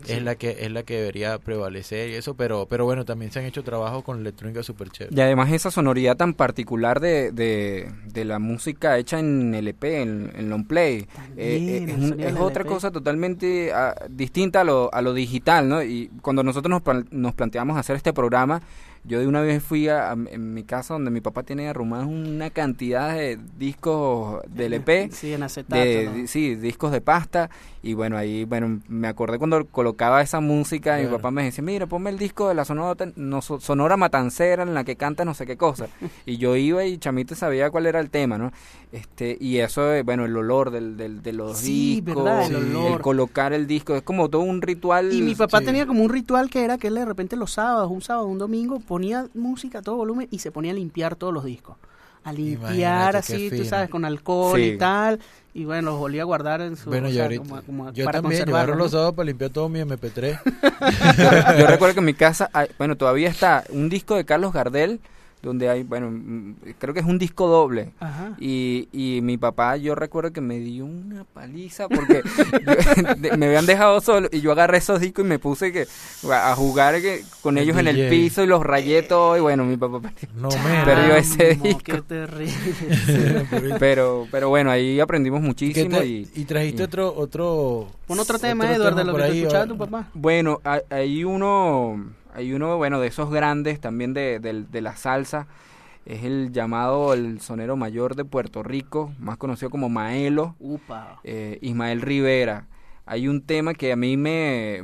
es 0.09 0.21
la 0.21 0.35
que 0.35 0.57
es 0.59 0.69
la 0.71 0.83
que 0.83 0.95
debería 0.97 1.39
prevalecer 1.39 2.09
y 2.09 2.15
eso, 2.15 2.33
pero 2.35 2.65
pero 2.69 2.83
bueno, 2.83 3.05
también 3.05 3.31
se 3.31 3.39
han 3.39 3.45
hecho 3.45 3.63
trabajos 3.63 4.03
con 4.03 4.19
electrónica 4.19 4.61
súper 4.61 4.89
chévere. 4.89 5.15
Y 5.15 5.21
además 5.21 5.49
esa 5.53 5.71
sonoridad 5.71 6.17
tan 6.17 6.33
particular 6.33 6.99
de, 6.99 7.31
de, 7.31 7.89
de 8.11 8.25
la 8.25 8.39
música 8.39 8.97
hecha 8.97 9.17
en 9.19 9.55
LP, 9.55 10.01
en, 10.01 10.33
en 10.35 10.49
long 10.49 10.67
play, 10.67 10.97
eh, 10.97 11.05
También, 11.15 11.89
eh, 11.89 11.93
es, 11.93 11.97
un- 12.11 12.37
otra 12.41 12.63
LP. 12.63 12.65
cosa 12.73 12.91
totalmente 12.91 13.71
ah, 13.73 13.95
distinta 14.09 14.61
a 14.61 14.63
lo, 14.65 14.93
a 14.93 15.01
lo 15.01 15.13
digital, 15.13 15.69
¿no? 15.69 15.81
Y 15.81 16.09
cuando 16.21 16.43
nosotros 16.43 16.69
nos, 16.69 16.81
plan- 16.81 17.07
nos 17.11 17.33
planteamos 17.33 17.77
hacer 17.77 17.95
este 17.95 18.11
programa, 18.11 18.61
yo 19.07 19.19
de 19.19 19.27
una 19.27 19.41
vez 19.41 19.61
fui 19.63 19.87
a, 19.87 20.11
a- 20.11 20.13
en 20.13 20.53
mi 20.53 20.63
casa 20.63 20.93
donde 20.95 21.11
mi 21.11 21.21
papá 21.21 21.43
tiene 21.43 21.67
arrumadas 21.67 22.07
una 22.07 22.49
cantidad 22.49 23.13
de 23.15 23.39
discos 23.57 24.41
de 24.47 24.65
LP. 24.67 25.09
Sí, 25.15 25.33
en 25.33 25.43
acetato. 25.43 25.75
de, 25.81 26.09
¿no? 26.23 26.27
sí, 26.27 26.55
discos 26.55 26.91
de 26.91 27.01
pasta 27.01 27.49
y 27.83 27.93
bueno, 27.93 28.17
ahí 28.17 28.45
bueno, 28.45 28.81
me 28.87 29.07
acordé 29.07 29.37
cuando 29.37 29.65
colocaba 29.67 30.21
esa 30.21 30.39
música 30.39 30.99
y 30.99 31.05
mi 31.05 31.11
papá 31.11 31.29
me 31.31 31.43
decía, 31.43 31.63
mira, 31.63 31.85
ponme 31.85 32.09
el 32.09 32.17
disco 32.17 32.47
de 32.49 32.55
la 32.55 32.65
sonora, 32.65 33.11
no, 33.15 33.41
so- 33.41 33.59
sonora 33.59 33.95
matancera 33.97 34.63
en 34.63 34.73
la 34.73 34.83
que 34.83 34.95
canta 34.95 35.23
no 35.25 35.33
sé 35.33 35.45
qué 35.45 35.55
cosa. 35.57 35.87
y 36.25 36.37
yo 36.37 36.55
iba 36.55 36.83
y 36.85 36.97
chamito 36.97 37.35
sabía 37.35 37.69
cuál 37.69 37.85
era 37.85 37.99
el 37.99 38.09
tema, 38.09 38.37
¿no? 38.37 38.51
Este, 38.91 39.37
y 39.39 39.57
eso, 39.57 39.81
bueno, 40.03 40.25
el 40.25 40.35
olor 40.35 40.71
del, 40.71 40.97
del- 40.97 41.21
de 41.21 41.33
los 41.33 41.57
Sí, 41.57 42.01
discos, 42.01 42.23
¿verdad? 42.23 42.45
El 42.47 42.55
el, 42.55 42.75
olor. 42.75 43.01
colocar 43.01 43.53
el 43.53 43.67
disco, 43.67 43.95
es 43.95 44.01
como 44.03 44.29
todo 44.29 44.41
un 44.41 44.61
ritual. 44.61 45.11
Y 45.13 45.21
mi 45.21 45.35
papá 45.35 45.59
sí. 45.59 45.65
tenía 45.65 45.85
como 45.85 46.03
un 46.03 46.09
ritual 46.09 46.49
que 46.49 46.63
era 46.63 46.77
que 46.77 46.87
él 46.87 46.95
de 46.95 47.05
repente 47.05 47.35
los 47.35 47.51
sábados, 47.51 47.91
un 47.91 48.01
sábado, 48.01 48.27
un 48.27 48.37
domingo, 48.37 48.79
ponía 48.95 49.27
música 49.33 49.79
a 49.79 49.81
todo 49.81 49.95
volumen 49.97 50.27
y 50.31 50.39
se 50.39 50.51
ponía 50.51 50.71
a 50.71 50.75
limpiar 50.75 51.15
todos 51.17 51.33
los 51.33 51.43
discos. 51.43 51.75
A 52.23 52.31
limpiar 52.33 52.71
Imagínate, 52.71 53.17
así, 53.17 53.49
tú 53.51 53.65
sabes, 53.65 53.89
con 53.89 54.03
alcohol 54.05 54.57
Sí. 54.59 54.67
y 54.69 54.77
tal. 54.77 55.19
Y 55.53 55.65
bueno, 55.65 55.91
los 55.91 55.99
volvía 55.99 56.21
a 56.21 56.25
guardar 56.25 56.61
en 56.61 56.75
su... 56.77 56.89
Bueno, 56.89 57.07
o 57.07 57.09
yo 57.09 57.15
sea, 57.15 57.23
ahorita, 57.25 57.43
como- 57.43 57.61
como 57.63 57.91
yo 57.93 58.05
para 58.05 58.21
también, 58.21 58.39
yo 58.39 58.45
conservarlo, 58.45 58.57
agarro 58.57 58.75
los 58.77 58.91
¿no? 58.91 58.97
sábados 58.97 59.13
para 59.15 59.25
limpiar 59.27 59.51
todo 59.51 59.67
mi 59.69 59.79
MP3. 59.81 60.39
yo, 61.17 61.57
yo 61.59 61.67
recuerdo 61.67 61.93
que 61.93 61.99
en 61.99 62.05
mi 62.05 62.13
casa, 62.25 62.49
hay- 62.53 62.69
bueno, 62.77 62.95
todavía 62.95 63.29
está 63.29 63.63
un 63.69 63.89
disco 63.89 64.15
de 64.15 64.23
Carlos 64.25 64.53
Gardel, 64.53 64.99
donde 65.45 65.69
hay, 65.69 65.83
bueno, 65.83 66.09
mm, 66.11 66.55
creo 66.77 66.93
que 66.93 66.99
es 66.99 67.05
un 67.05 67.17
disco 67.17 67.47
doble. 67.47 67.93
Ajá. 67.99 68.35
Y, 68.39 68.89
y 68.91 69.21
mi 69.21 69.37
papá, 69.37 69.77
yo 69.77 69.95
recuerdo 69.95 70.33
que 70.33 70.41
me 70.41 70.59
dio 70.59 70.83
una 70.85 71.23
paliza 71.23 71.87
porque 71.87 72.21
yo- 73.21 73.37
me 73.37 73.45
habían 73.45 73.65
dejado 73.65 74.01
solo 74.01 74.27
y 74.31 74.41
yo 74.41 74.51
agarré 74.51 74.79
esos 74.79 74.99
discos 74.99 75.23
y 75.23 75.27
me 75.27 75.39
puse 75.39 75.71
que 75.71 75.85
a 76.29 76.51
a 76.51 76.55
jugar 76.55 76.99
que, 77.01 77.21
con 77.41 77.57
El 77.57 77.63
ellos 77.63 77.77
en 77.77 77.87
el 77.87 78.09
piso 78.09 78.43
y 78.43 78.47
los 78.47 78.63
rayé 78.63 79.03
todo 79.03 79.37
y 79.37 79.39
bueno, 79.39 79.63
mi 79.63 79.77
papá 79.77 79.99
perdió. 80.01 80.29
No 80.35 80.49
Perdió 80.83 81.13
me 81.13 81.19
ese 81.19 81.55
disco. 81.55 81.79
Qué 81.83 82.01
terrible. 82.01 83.75
Pero, 83.79 84.27
pero 84.31 84.49
bueno, 84.49 84.71
ahí 84.71 84.99
aprendimos 84.99 85.41
¿Qué 85.41 85.45
muchísimo 85.47 85.99
te- 85.99 86.05
y... 86.07 86.27
y 86.35 86.45
trajiste 86.45 86.81
y- 86.81 86.85
otro 86.85 87.13
otro 87.15 87.87
Pon 88.07 88.19
otro 88.19 88.37
tema, 88.39 88.65
otro 88.65 88.75
Eduardo, 88.75 88.97
de 88.97 89.03
lo 89.05 89.15
que 89.15 89.23
te 89.23 89.37
escuchaba 89.39 89.67
tu 89.67 89.77
papá. 89.77 90.07
Bueno, 90.13 90.59
hay, 90.63 90.81
hay 90.89 91.23
uno, 91.23 92.05
hay 92.35 92.53
uno, 92.53 92.77
bueno, 92.77 92.99
de 92.99 93.07
esos 93.07 93.31
grandes 93.31 93.79
también 93.79 94.13
de, 94.13 94.39
del- 94.39 94.69
de 94.71 94.81
la 94.81 94.95
salsa. 94.95 95.47
Es 96.05 96.23
el 96.23 96.51
llamado 96.51 97.13
el 97.13 97.41
sonero 97.41 97.75
mayor 97.77 98.15
de 98.15 98.25
Puerto 98.25 98.61
Rico, 98.61 99.11
más 99.19 99.37
conocido 99.37 99.71
como 99.71 99.89
Maelo. 99.89 100.55
Upa. 100.59 101.19
eh, 101.23 101.57
Ismael 101.61 102.01
Rivera. 102.01 102.67
Hay 103.07 103.27
un 103.27 103.41
tema 103.41 103.73
que 103.73 103.91
a 103.91 103.95
mí 103.95 104.15
me, 104.17 104.81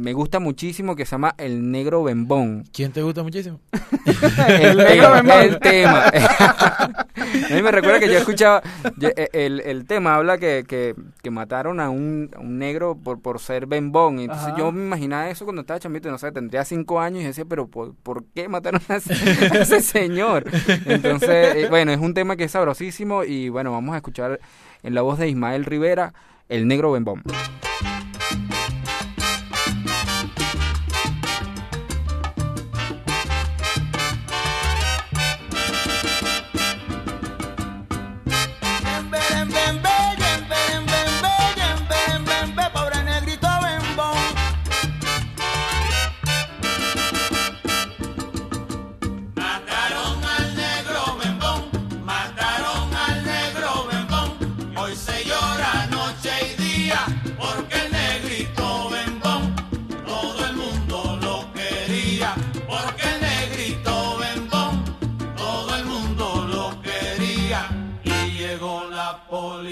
me 0.00 0.12
gusta 0.12 0.40
muchísimo 0.40 0.96
que 0.96 1.04
se 1.04 1.12
llama 1.12 1.34
El 1.38 1.70
Negro 1.70 2.02
Bembón. 2.02 2.64
¿Quién 2.72 2.92
te 2.92 3.02
gusta 3.02 3.22
muchísimo? 3.22 3.60
El, 4.48 4.76
tema, 4.78 5.42
el 5.42 5.58
tema. 5.60 6.06
a 6.08 7.54
mí 7.54 7.62
me 7.62 7.70
recuerda 7.70 8.00
que 8.00 8.06
yo 8.08 8.18
escuchaba, 8.18 8.62
yo- 8.96 9.10
eh, 9.16 9.28
el, 9.32 9.60
el 9.60 9.84
tema 9.86 10.14
habla 10.16 10.38
que, 10.38 10.64
que, 10.66 10.94
que 11.22 11.30
mataron 11.30 11.80
a 11.80 11.90
un, 11.90 12.30
a 12.34 12.40
un 12.40 12.58
negro 12.58 12.96
por, 12.96 13.20
por 13.20 13.38
ser 13.40 13.66
bembón. 13.66 14.18
Entonces 14.20 14.48
Ajá. 14.48 14.56
yo 14.58 14.72
me 14.72 14.82
imaginaba 14.84 15.28
eso 15.30 15.44
cuando 15.44 15.60
estaba 15.60 15.78
chambito, 15.80 16.10
no 16.10 16.18
sé, 16.18 16.32
tendría 16.32 16.64
cinco 16.64 17.00
años 17.00 17.22
y 17.22 17.26
decía, 17.26 17.44
pero 17.44 17.68
¿por, 17.68 17.94
por 17.94 18.24
qué 18.34 18.48
mataron 18.48 18.80
a 18.88 18.96
ese, 18.96 19.12
a 19.14 19.58
ese 19.62 19.80
señor? 19.80 20.44
Entonces, 20.86 21.54
eh, 21.56 21.66
bueno, 21.68 21.92
es 21.92 21.98
un 22.00 22.14
tema 22.14 22.36
que 22.36 22.44
es 22.44 22.50
sabrosísimo 22.50 23.22
y 23.24 23.48
bueno, 23.48 23.70
vamos 23.72 23.94
a 23.94 23.98
escuchar 23.98 24.40
en 24.82 24.94
la 24.94 25.02
voz 25.02 25.18
de 25.18 25.28
Ismael 25.28 25.64
Rivera, 25.64 26.14
El 26.48 26.66
Negro 26.66 26.92
Bembón. 26.92 27.22
Bembón, 27.24 27.99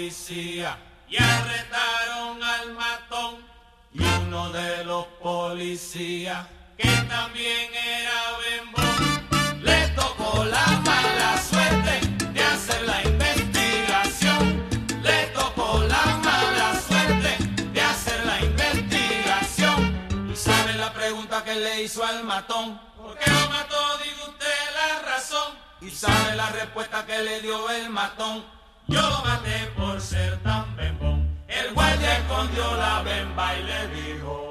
policía 0.09 0.79
y 1.07 1.23
arrestaron 1.23 2.43
al 2.43 2.73
matón 2.73 3.45
y 3.93 4.03
uno 4.23 4.49
de 4.53 4.83
los 4.85 5.05
policías 5.23 6.47
que 6.79 6.89
también 7.11 7.69
era 7.75 8.23
bembón 8.41 9.61
le 9.61 9.89
tocó 9.89 10.47
la 10.47 10.67
mala 10.87 11.37
suerte 11.37 12.01
de 12.33 12.43
hacer 12.43 12.83
la 12.87 13.03
investigación. 13.03 14.65
Le 15.03 15.27
tocó 15.35 15.83
la 15.83 16.07
mala 16.25 16.81
suerte 16.81 17.37
de 17.75 17.81
hacer 17.83 18.25
la 18.25 18.41
investigación. 18.41 20.31
Y 20.33 20.37
sabe 20.37 20.73
la 20.73 20.91
pregunta 20.95 21.45
que 21.45 21.55
le 21.55 21.83
hizo 21.83 22.03
al 22.03 22.25
matón 22.25 22.81
¿por 22.97 23.19
qué 23.19 23.31
lo 23.31 23.51
mató? 23.51 23.77
diga 24.03 24.25
usted 24.27 24.57
la 24.75 25.03
razón. 25.11 25.53
Y 25.83 25.91
sabe 25.91 26.35
la 26.35 26.49
respuesta 26.49 27.05
que 27.05 27.19
le 27.19 27.43
dio 27.43 27.69
el 27.69 27.91
matón 27.91 28.58
yo 28.89 29.01
lo 29.01 29.23
maté 29.25 29.71
por 29.77 30.01
ser 30.01 30.39
tan 30.39 30.75
bembón. 30.77 31.29
El 31.47 31.75
guardia 31.75 32.19
escondió 32.19 32.77
la 32.77 33.03
bemba 33.03 33.57
y 33.57 33.63
le 33.63 33.89
dijo. 33.89 34.48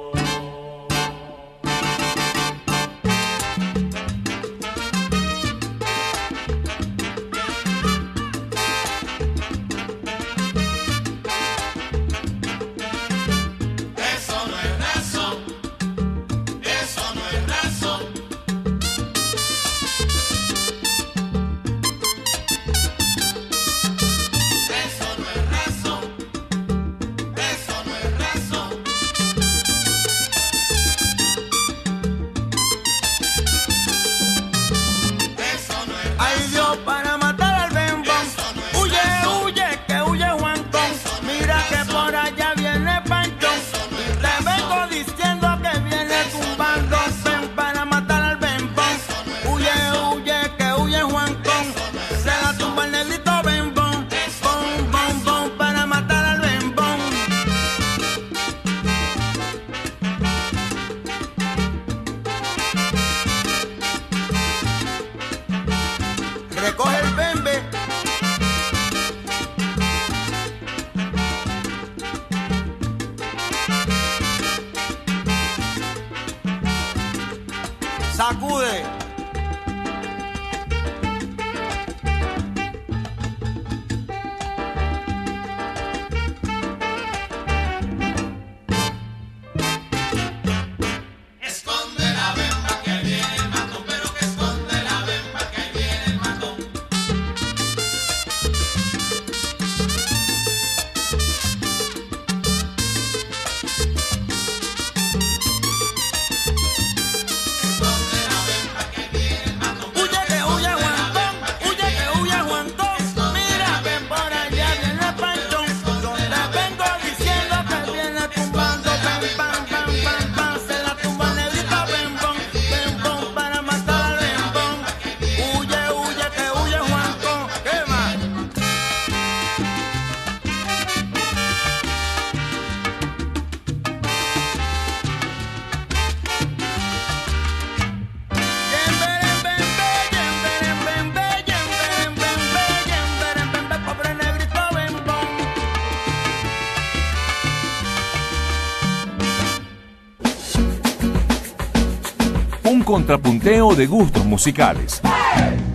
Contrapunteo 152.88 153.76
de 153.76 153.86
gustos 153.86 154.24
musicales. 154.24 155.02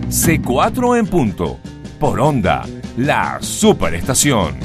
C4 0.09 0.97
en 0.97 1.05
punto. 1.05 1.59
Por 1.99 2.19
onda, 2.19 2.65
la 2.97 3.37
superestación. 3.39 4.57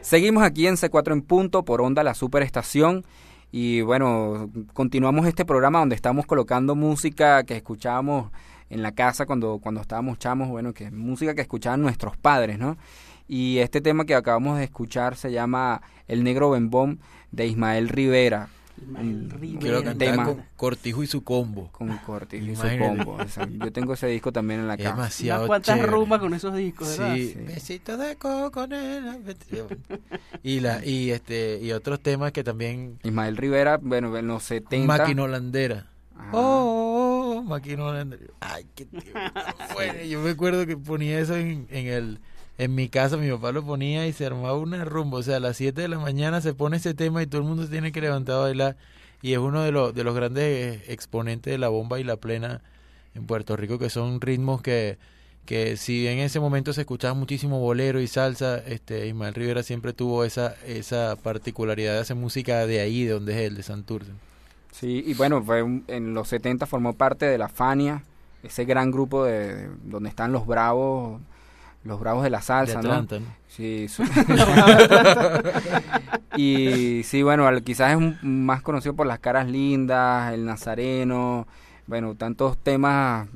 Seguimos 0.00 0.42
aquí 0.42 0.66
en 0.66 0.76
C4 0.76 1.12
en 1.12 1.20
punto 1.20 1.62
por 1.62 1.82
onda 1.82 2.02
la 2.02 2.14
superestación 2.14 3.04
y 3.52 3.82
bueno, 3.82 4.48
continuamos 4.72 5.26
este 5.26 5.44
programa 5.44 5.80
donde 5.80 5.96
estamos 5.96 6.24
colocando 6.24 6.74
música 6.74 7.42
que 7.42 7.56
escuchábamos 7.56 8.30
en 8.70 8.80
la 8.80 8.92
casa 8.92 9.26
cuando, 9.26 9.58
cuando 9.58 9.82
estábamos 9.82 10.18
chamos, 10.18 10.48
bueno, 10.48 10.72
que 10.72 10.90
música 10.90 11.34
que 11.34 11.42
escuchaban 11.42 11.82
nuestros 11.82 12.16
padres, 12.16 12.58
¿no? 12.58 12.78
Y 13.28 13.58
este 13.58 13.82
tema 13.82 14.06
que 14.06 14.14
acabamos 14.14 14.56
de 14.56 14.64
escuchar 14.64 15.14
se 15.14 15.30
llama 15.30 15.82
El 16.08 16.24
Negro 16.24 16.48
Bembón 16.48 17.00
de 17.32 17.48
Ismael 17.48 17.90
Rivera. 17.90 18.48
Quiero 19.60 19.82
cantar 19.82 19.96
tema 19.98 20.24
con 20.24 20.42
Cortijo 20.56 21.02
y 21.02 21.06
su 21.06 21.22
combo. 21.22 21.70
con 21.72 21.96
Cortis 21.98 22.42
y 22.42 22.46
su 22.56 22.62
Imagínate. 22.62 23.04
combo. 23.04 23.20
exacto. 23.22 23.54
Yo 23.64 23.72
tengo 23.72 23.94
ese 23.94 24.06
disco 24.08 24.32
también 24.32 24.60
en 24.60 24.68
la 24.68 24.76
casa. 24.76 24.90
Demasiado 24.90 25.58
chévere. 25.60 25.86
rumbas 25.86 26.20
con 26.20 26.34
esos 26.34 26.54
discos, 26.54 26.96
¿verdad? 26.98 27.14
Sí, 27.14 27.28
Sí. 27.32 27.38
besitos 27.40 27.98
de 27.98 28.16
coco, 28.16 28.66
nena, 28.66 29.18
y 30.42 30.60
la 30.60 30.84
y 30.84 31.10
este 31.10 31.58
y 31.62 31.72
otros 31.72 32.00
temas 32.00 32.32
que 32.32 32.42
también 32.44 32.98
Ismael 33.02 33.36
Rivera, 33.36 33.78
bueno, 33.80 34.16
en 34.16 34.26
los 34.26 34.42
70. 34.44 34.86
máquina 34.86 35.22
holandera. 35.24 35.86
Ajá. 36.16 36.30
Oh, 36.32 37.36
oh, 37.38 37.42
máquina 37.42 37.84
holandera. 37.84 38.32
Ay, 38.40 38.66
qué 38.74 38.84
tío. 38.86 39.12
Bueno, 39.74 40.02
yo 40.04 40.20
me 40.20 40.30
acuerdo 40.30 40.66
que 40.66 40.76
ponía 40.76 41.18
eso 41.20 41.36
en, 41.36 41.66
en 41.70 41.86
el 41.86 42.20
en 42.64 42.74
mi 42.74 42.88
casa, 42.88 43.16
mi 43.16 43.30
papá 43.30 43.52
lo 43.52 43.64
ponía 43.64 44.06
y 44.06 44.12
se 44.12 44.26
armaba 44.26 44.56
una 44.58 44.84
rumba, 44.84 45.18
o 45.18 45.22
sea, 45.22 45.36
a 45.36 45.40
las 45.40 45.56
7 45.56 45.82
de 45.82 45.88
la 45.88 45.98
mañana 45.98 46.40
se 46.40 46.54
pone 46.54 46.76
ese 46.78 46.94
tema 46.94 47.22
y 47.22 47.26
todo 47.26 47.40
el 47.40 47.46
mundo 47.48 47.64
se 47.64 47.70
tiene 47.70 47.92
que 47.92 48.00
levantar 48.00 48.36
a 48.36 48.40
bailar 48.40 48.76
y 49.22 49.32
es 49.32 49.38
uno 49.38 49.62
de 49.62 49.72
los 49.72 49.94
de 49.94 50.04
los 50.04 50.14
grandes 50.14 50.82
exponentes 50.88 51.50
de 51.52 51.58
la 51.58 51.68
bomba 51.68 52.00
y 52.00 52.04
la 52.04 52.16
plena 52.16 52.62
en 53.14 53.26
Puerto 53.26 53.56
Rico 53.56 53.78
que 53.78 53.90
son 53.90 54.20
ritmos 54.20 54.62
que 54.62 54.98
que 55.46 55.76
si 55.76 56.06
en 56.06 56.18
ese 56.20 56.38
momento 56.38 56.72
se 56.72 56.82
escuchaba 56.82 57.14
muchísimo 57.14 57.58
bolero 57.60 58.00
y 58.00 58.06
salsa, 58.06 58.58
este 58.58 59.06
Ismael 59.08 59.34
Rivera 59.34 59.62
siempre 59.62 59.92
tuvo 59.92 60.24
esa 60.24 60.54
esa 60.66 61.16
particularidad 61.16 61.94
de 61.94 62.00
hacer 62.00 62.16
música 62.16 62.66
de 62.66 62.80
ahí, 62.80 63.04
de 63.04 63.12
donde 63.12 63.32
es 63.34 63.40
él, 63.48 63.56
de 63.56 63.62
Santurce. 63.62 64.12
Sí, 64.72 65.02
y 65.06 65.14
bueno, 65.14 65.42
fue 65.42 65.60
en 65.88 66.14
los 66.14 66.28
70 66.28 66.66
formó 66.66 66.92
parte 66.94 67.26
de 67.26 67.38
la 67.38 67.48
Fania, 67.48 68.04
ese 68.42 68.64
gran 68.64 68.90
grupo 68.90 69.24
de- 69.24 69.68
donde 69.84 70.08
están 70.08 70.32
los 70.32 70.46
bravos, 70.46 71.20
los 71.84 71.98
bravos 72.00 72.22
de 72.22 72.30
la 72.30 72.42
salsa, 72.42 72.82
¿no? 72.82 72.92
Atlanta, 72.92 73.18
¿no? 73.20 73.26
Sí, 73.48 73.86
y 76.36 77.02
sí, 77.04 77.22
bueno, 77.22 77.48
quizás 77.62 77.92
es 77.92 77.96
un- 77.96 78.18
más 78.44 78.62
conocido 78.62 78.94
por 78.94 79.06
las 79.06 79.18
caras 79.18 79.48
lindas, 79.48 80.32
el 80.32 80.44
Nazareno, 80.44 81.46
bueno, 81.86 82.14
tantos 82.14 82.56
temas 82.58 83.28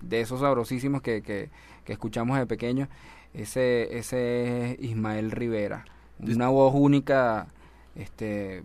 de 0.00 0.20
esos 0.20 0.40
sabrosísimos 0.40 1.02
que, 1.02 1.22
que, 1.22 1.50
que 1.84 1.92
escuchamos 1.92 2.38
de 2.38 2.46
pequeños. 2.46 2.88
Ese, 3.32 3.98
ese 3.98 4.72
es 4.72 4.80
Ismael 4.80 5.30
Rivera, 5.30 5.84
una 6.20 6.48
voz 6.48 6.72
única, 6.76 7.48
este, 7.96 8.62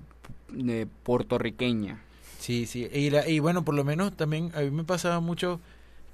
de 0.51 0.87
puertorriqueña. 1.03 1.99
Sí, 2.39 2.65
sí. 2.65 2.87
Y, 2.93 3.09
la- 3.09 3.27
y 3.27 3.39
bueno, 3.39 3.63
por 3.63 3.75
lo 3.75 3.83
menos 3.83 4.15
también 4.15 4.51
a 4.55 4.59
mí 4.61 4.69
me 4.71 4.83
pasaba 4.83 5.19
mucho 5.21 5.59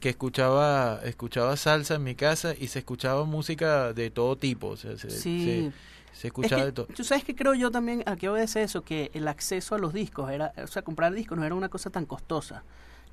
que 0.06 0.10
escuchaba 0.12 1.00
escuchaba 1.04 1.58
salsa 1.58 1.96
en 1.96 2.04
mi 2.04 2.13
casa 2.13 2.54
y 2.60 2.68
se 2.68 2.78
escuchaba 2.78 3.24
música 3.26 3.91
de 3.91 4.12
todo 4.12 4.36
tipo. 4.36 4.68
O 4.68 4.78
sea, 4.78 4.96
se, 4.98 5.10
Sí. 5.10 5.72
se, 6.13 6.20
se 6.22 6.28
escuchaba 6.28 6.62
Es 6.62 6.65
de 6.68 6.72
todo. 6.74 6.86
Tú 6.96 7.04
sabes 7.04 7.24
que 7.24 7.34
creo 7.34 7.56
yo 7.56 7.72
también, 7.72 8.04
a 8.06 8.15
qué 8.15 8.30
obedece 8.30 8.62
eso, 8.62 8.84
que 8.84 9.10
el 9.15 9.28
acceso 9.28 9.74
a 9.74 9.80
los 9.80 9.94
discos, 9.94 10.30
era, 10.30 10.54
o 10.63 10.68
sea, 10.68 10.84
comprar 10.84 11.12
discos 11.15 11.39
no 11.39 11.44
era 11.44 11.56
una 11.56 11.70
cosa 11.70 11.89
tan 11.89 12.06
costosa. 12.06 12.62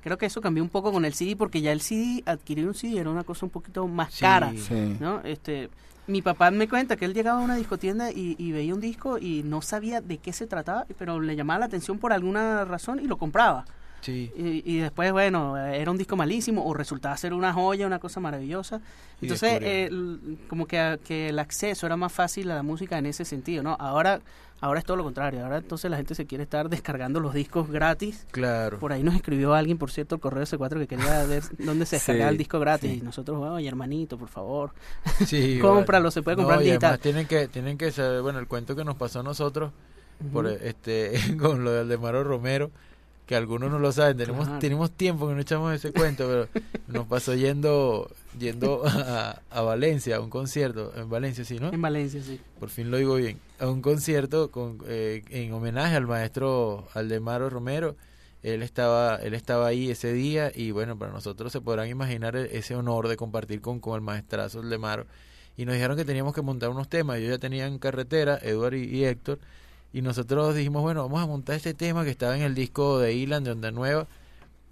Creo 0.03 0.19
que 0.19 0.27
eso 0.27 0.39
cambió 0.39 0.61
un 0.61 0.69
poco 0.69 0.91
con 0.91 1.03
el 1.03 1.15
CD, 1.15 1.35
porque 1.35 1.61
ya 1.61 1.71
el 1.71 1.81
CD, 1.81 2.21
adquirir 2.27 2.67
un 2.67 2.75
CD 2.75 2.99
era 2.99 3.09
una 3.09 3.23
cosa 3.23 3.47
un 3.47 3.49
poquito 3.49 3.87
más 3.87 4.13
Sí. 4.13 4.19
cara, 4.21 4.53
Sí. 4.55 4.95
¿no? 4.99 5.21
Este, 5.23 5.71
mi 6.05 6.21
papá 6.21 6.51
me 6.51 6.69
cuenta 6.69 6.95
que 6.95 7.05
él 7.05 7.15
llegaba 7.15 7.41
a 7.41 7.43
una 7.43 7.55
discotienda 7.55 8.11
y, 8.11 8.35
y 8.37 8.51
veía 8.51 8.75
un 8.75 8.81
disco 8.81 9.17
y 9.17 9.41
no 9.41 9.63
sabía 9.63 9.99
de 9.99 10.19
qué 10.19 10.31
se 10.31 10.45
trataba, 10.45 10.85
pero 10.99 11.19
le 11.19 11.35
llamaba 11.35 11.61
la 11.61 11.65
atención 11.65 11.97
por 11.97 12.13
alguna 12.13 12.65
razón 12.65 12.99
y 12.99 13.07
lo 13.07 13.17
compraba. 13.17 13.65
Sí. 14.03 14.31
Y, 14.37 14.61
y 14.65 14.77
después, 14.79 15.11
bueno, 15.11 15.57
era 15.57 15.89
un 15.89 15.97
disco 15.97 16.15
malísimo 16.15 16.63
o 16.65 16.73
resultaba 16.73 17.17
ser 17.17 17.33
una 17.33 17.53
joya, 17.53 17.87
una 17.87 17.99
cosa 17.99 18.19
maravillosa. 18.19 18.81
Entonces, 19.21 19.59
eh, 19.61 19.89
como 20.47 20.67
que, 20.67 20.99
que 21.05 21.29
el 21.29 21.39
acceso 21.39 21.85
era 21.85 21.95
más 21.97 22.11
fácil 22.11 22.51
a 22.51 22.55
la 22.55 22.63
música 22.63 22.97
en 22.97 23.05
ese 23.05 23.23
sentido, 23.25 23.63
¿no? 23.63 23.77
Ahora, 23.79 24.19
ahora 24.59 24.79
es 24.79 24.85
todo 24.85 24.97
lo 24.97 25.03
contrario. 25.05 25.43
Ahora 25.43 25.57
entonces 25.59 25.89
la 25.89 25.95
gente 25.97 26.15
se 26.15 26.25
quiere 26.25 26.43
estar 26.43 26.67
descargando 26.69 27.21
los 27.21 27.33
discos 27.33 27.69
gratis. 27.69 28.27
Claro. 28.31 28.79
Por 28.79 28.91
ahí 28.91 29.03
nos 29.03 29.15
escribió 29.15 29.53
alguien, 29.53 29.77
por 29.77 29.89
cierto, 29.91 30.15
el 30.15 30.21
correo 30.21 30.43
C4 30.43 30.79
que 30.79 30.87
quería 30.87 31.25
ver 31.25 31.43
dónde 31.59 31.85
se 31.85 31.91
Sí, 31.91 31.95
descargaba 31.97 32.29
el 32.31 32.37
disco 32.37 32.59
gratis. 32.59 32.91
sí. 32.91 32.97
Y 32.97 33.01
nosotros, 33.01 33.37
oye, 33.41 33.67
hermanito, 33.67 34.17
por 34.17 34.27
favor. 34.27 34.71
Sí, 35.25 35.59
Cómpralo, 35.61 36.03
vale. 36.05 36.11
se 36.11 36.21
puede 36.21 36.35
No, 36.37 36.43
comprar 36.43 36.59
digital. 36.59 36.83
además 36.89 36.99
tienen 37.01 37.27
que 37.27 37.47
tienen 37.47 37.77
que 37.77 37.91
saber, 37.91 38.21
bueno, 38.21 38.39
el 38.39 38.47
cuento 38.47 38.75
que 38.75 38.83
nos 38.83 38.95
pasó 38.95 39.21
a 39.21 39.23
nosotros 39.23 39.71
por 40.33 40.47
este 40.47 41.13
con 41.39 41.63
lo 41.63 41.71
del 41.71 41.87
de 41.87 41.97
Maro 41.97 42.23
Romero, 42.23 42.71
que 43.25 43.35
algunos 43.35 43.71
no 43.71 43.79
lo 43.79 43.91
saben, 43.91 44.17
tenemos 44.17 44.45
Claro. 44.45 44.59
tenemos 44.59 44.91
tiempo 44.91 45.27
que 45.27 45.33
no 45.33 45.39
echamos 45.41 45.73
ese 45.73 45.91
cuento, 45.93 46.27
pero 46.27 46.63
nos 46.87 47.07
pasó 47.07 47.33
yendo 47.35 48.09
yendo 48.37 48.83
a, 48.85 49.41
a 49.49 49.61
Valencia, 49.61 50.17
a 50.17 50.19
un 50.19 50.29
concierto 50.29 50.91
en 50.97 51.09
Valencia, 51.09 51.45
sí, 51.45 51.59
¿no? 51.59 51.71
En 51.71 51.81
Valencia, 51.81 52.21
sí. 52.21 52.39
Por 52.59 52.69
fin 52.69 52.91
lo 52.91 52.97
digo 52.97 53.15
bien, 53.15 53.39
a 53.59 53.67
un 53.69 53.81
concierto 53.81 54.51
con, 54.51 54.79
eh, 54.87 55.23
en 55.29 55.53
homenaje 55.53 55.95
al 55.95 56.07
maestro 56.07 56.87
Aldemaro 56.93 57.49
Romero. 57.49 57.95
Él 58.41 58.61
estaba, 58.61 59.15
él 59.17 59.35
estaba 59.35 59.67
ahí 59.67 59.89
ese 59.89 60.11
día 60.11 60.51
y 60.53 60.71
bueno, 60.71 60.97
para 60.99 61.13
nosotros 61.13 61.49
se 61.53 61.61
podrán 61.61 61.87
imaginar 61.87 62.35
e- 62.35 62.57
ese 62.57 62.75
honor 62.75 63.07
de 63.07 63.15
compartir 63.15 63.61
con, 63.61 63.79
con 63.79 63.95
el 63.95 64.01
maestrazo 64.01 64.59
Aldemaro. 64.59 65.05
Y 65.55 65.63
nos 65.65 65.75
dijeron 65.75 65.95
que 65.95 66.03
teníamos 66.03 66.33
que 66.33 66.41
montar 66.41 66.69
unos 66.69 66.89
temas. 66.89 67.19
Yo 67.21 67.29
ya 67.29 67.37
tenía 67.37 67.67
en 67.67 67.77
carretera, 67.79 68.37
Eduard 68.41 68.73
y, 68.73 68.83
y 68.97 69.05
Héctor. 69.05 69.39
Y 69.93 70.01
nosotros 70.01 70.55
dijimos, 70.55 70.81
bueno, 70.81 71.03
vamos 71.03 71.23
a 71.23 71.27
montar 71.27 71.55
este 71.55 71.73
tema 71.73 72.03
que 72.03 72.09
estaba 72.09 72.35
en 72.35 72.41
el 72.41 72.55
disco 72.55 72.99
de 72.99 73.13
Ilan 73.13 73.43
de 73.43 73.51
Onda 73.51 73.71
Nueva, 73.71 74.07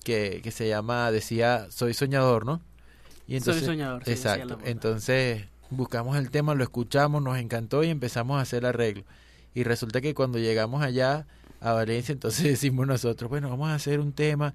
que, 0.03 0.41
que 0.43 0.51
se 0.51 0.67
llama, 0.67 1.12
decía, 1.12 1.67
Soy 1.69 1.93
Soñador, 1.93 2.45
¿no? 2.45 2.62
Y 3.27 3.39
Soy 3.39 3.62
soñador, 3.62 4.03
sí, 4.03 4.12
exacto. 4.12 4.57
Entonces 4.65 5.45
buscamos 5.69 6.17
el 6.17 6.29
tema, 6.29 6.53
lo 6.53 6.63
escuchamos, 6.63 7.21
nos 7.21 7.38
encantó 7.38 7.84
y 7.84 7.89
empezamos 7.89 8.38
a 8.38 8.41
hacer 8.41 8.60
el 8.60 8.65
arreglo. 8.65 9.03
Y 9.53 9.63
resulta 9.63 10.01
que 10.01 10.13
cuando 10.13 10.39
llegamos 10.39 10.84
allá 10.84 11.27
a 11.60 11.73
Valencia, 11.73 12.13
entonces 12.13 12.43
decimos 12.43 12.88
nosotros, 12.88 13.29
bueno, 13.29 13.49
vamos 13.49 13.69
a 13.69 13.75
hacer 13.75 13.99
un 13.99 14.13
tema 14.13 14.53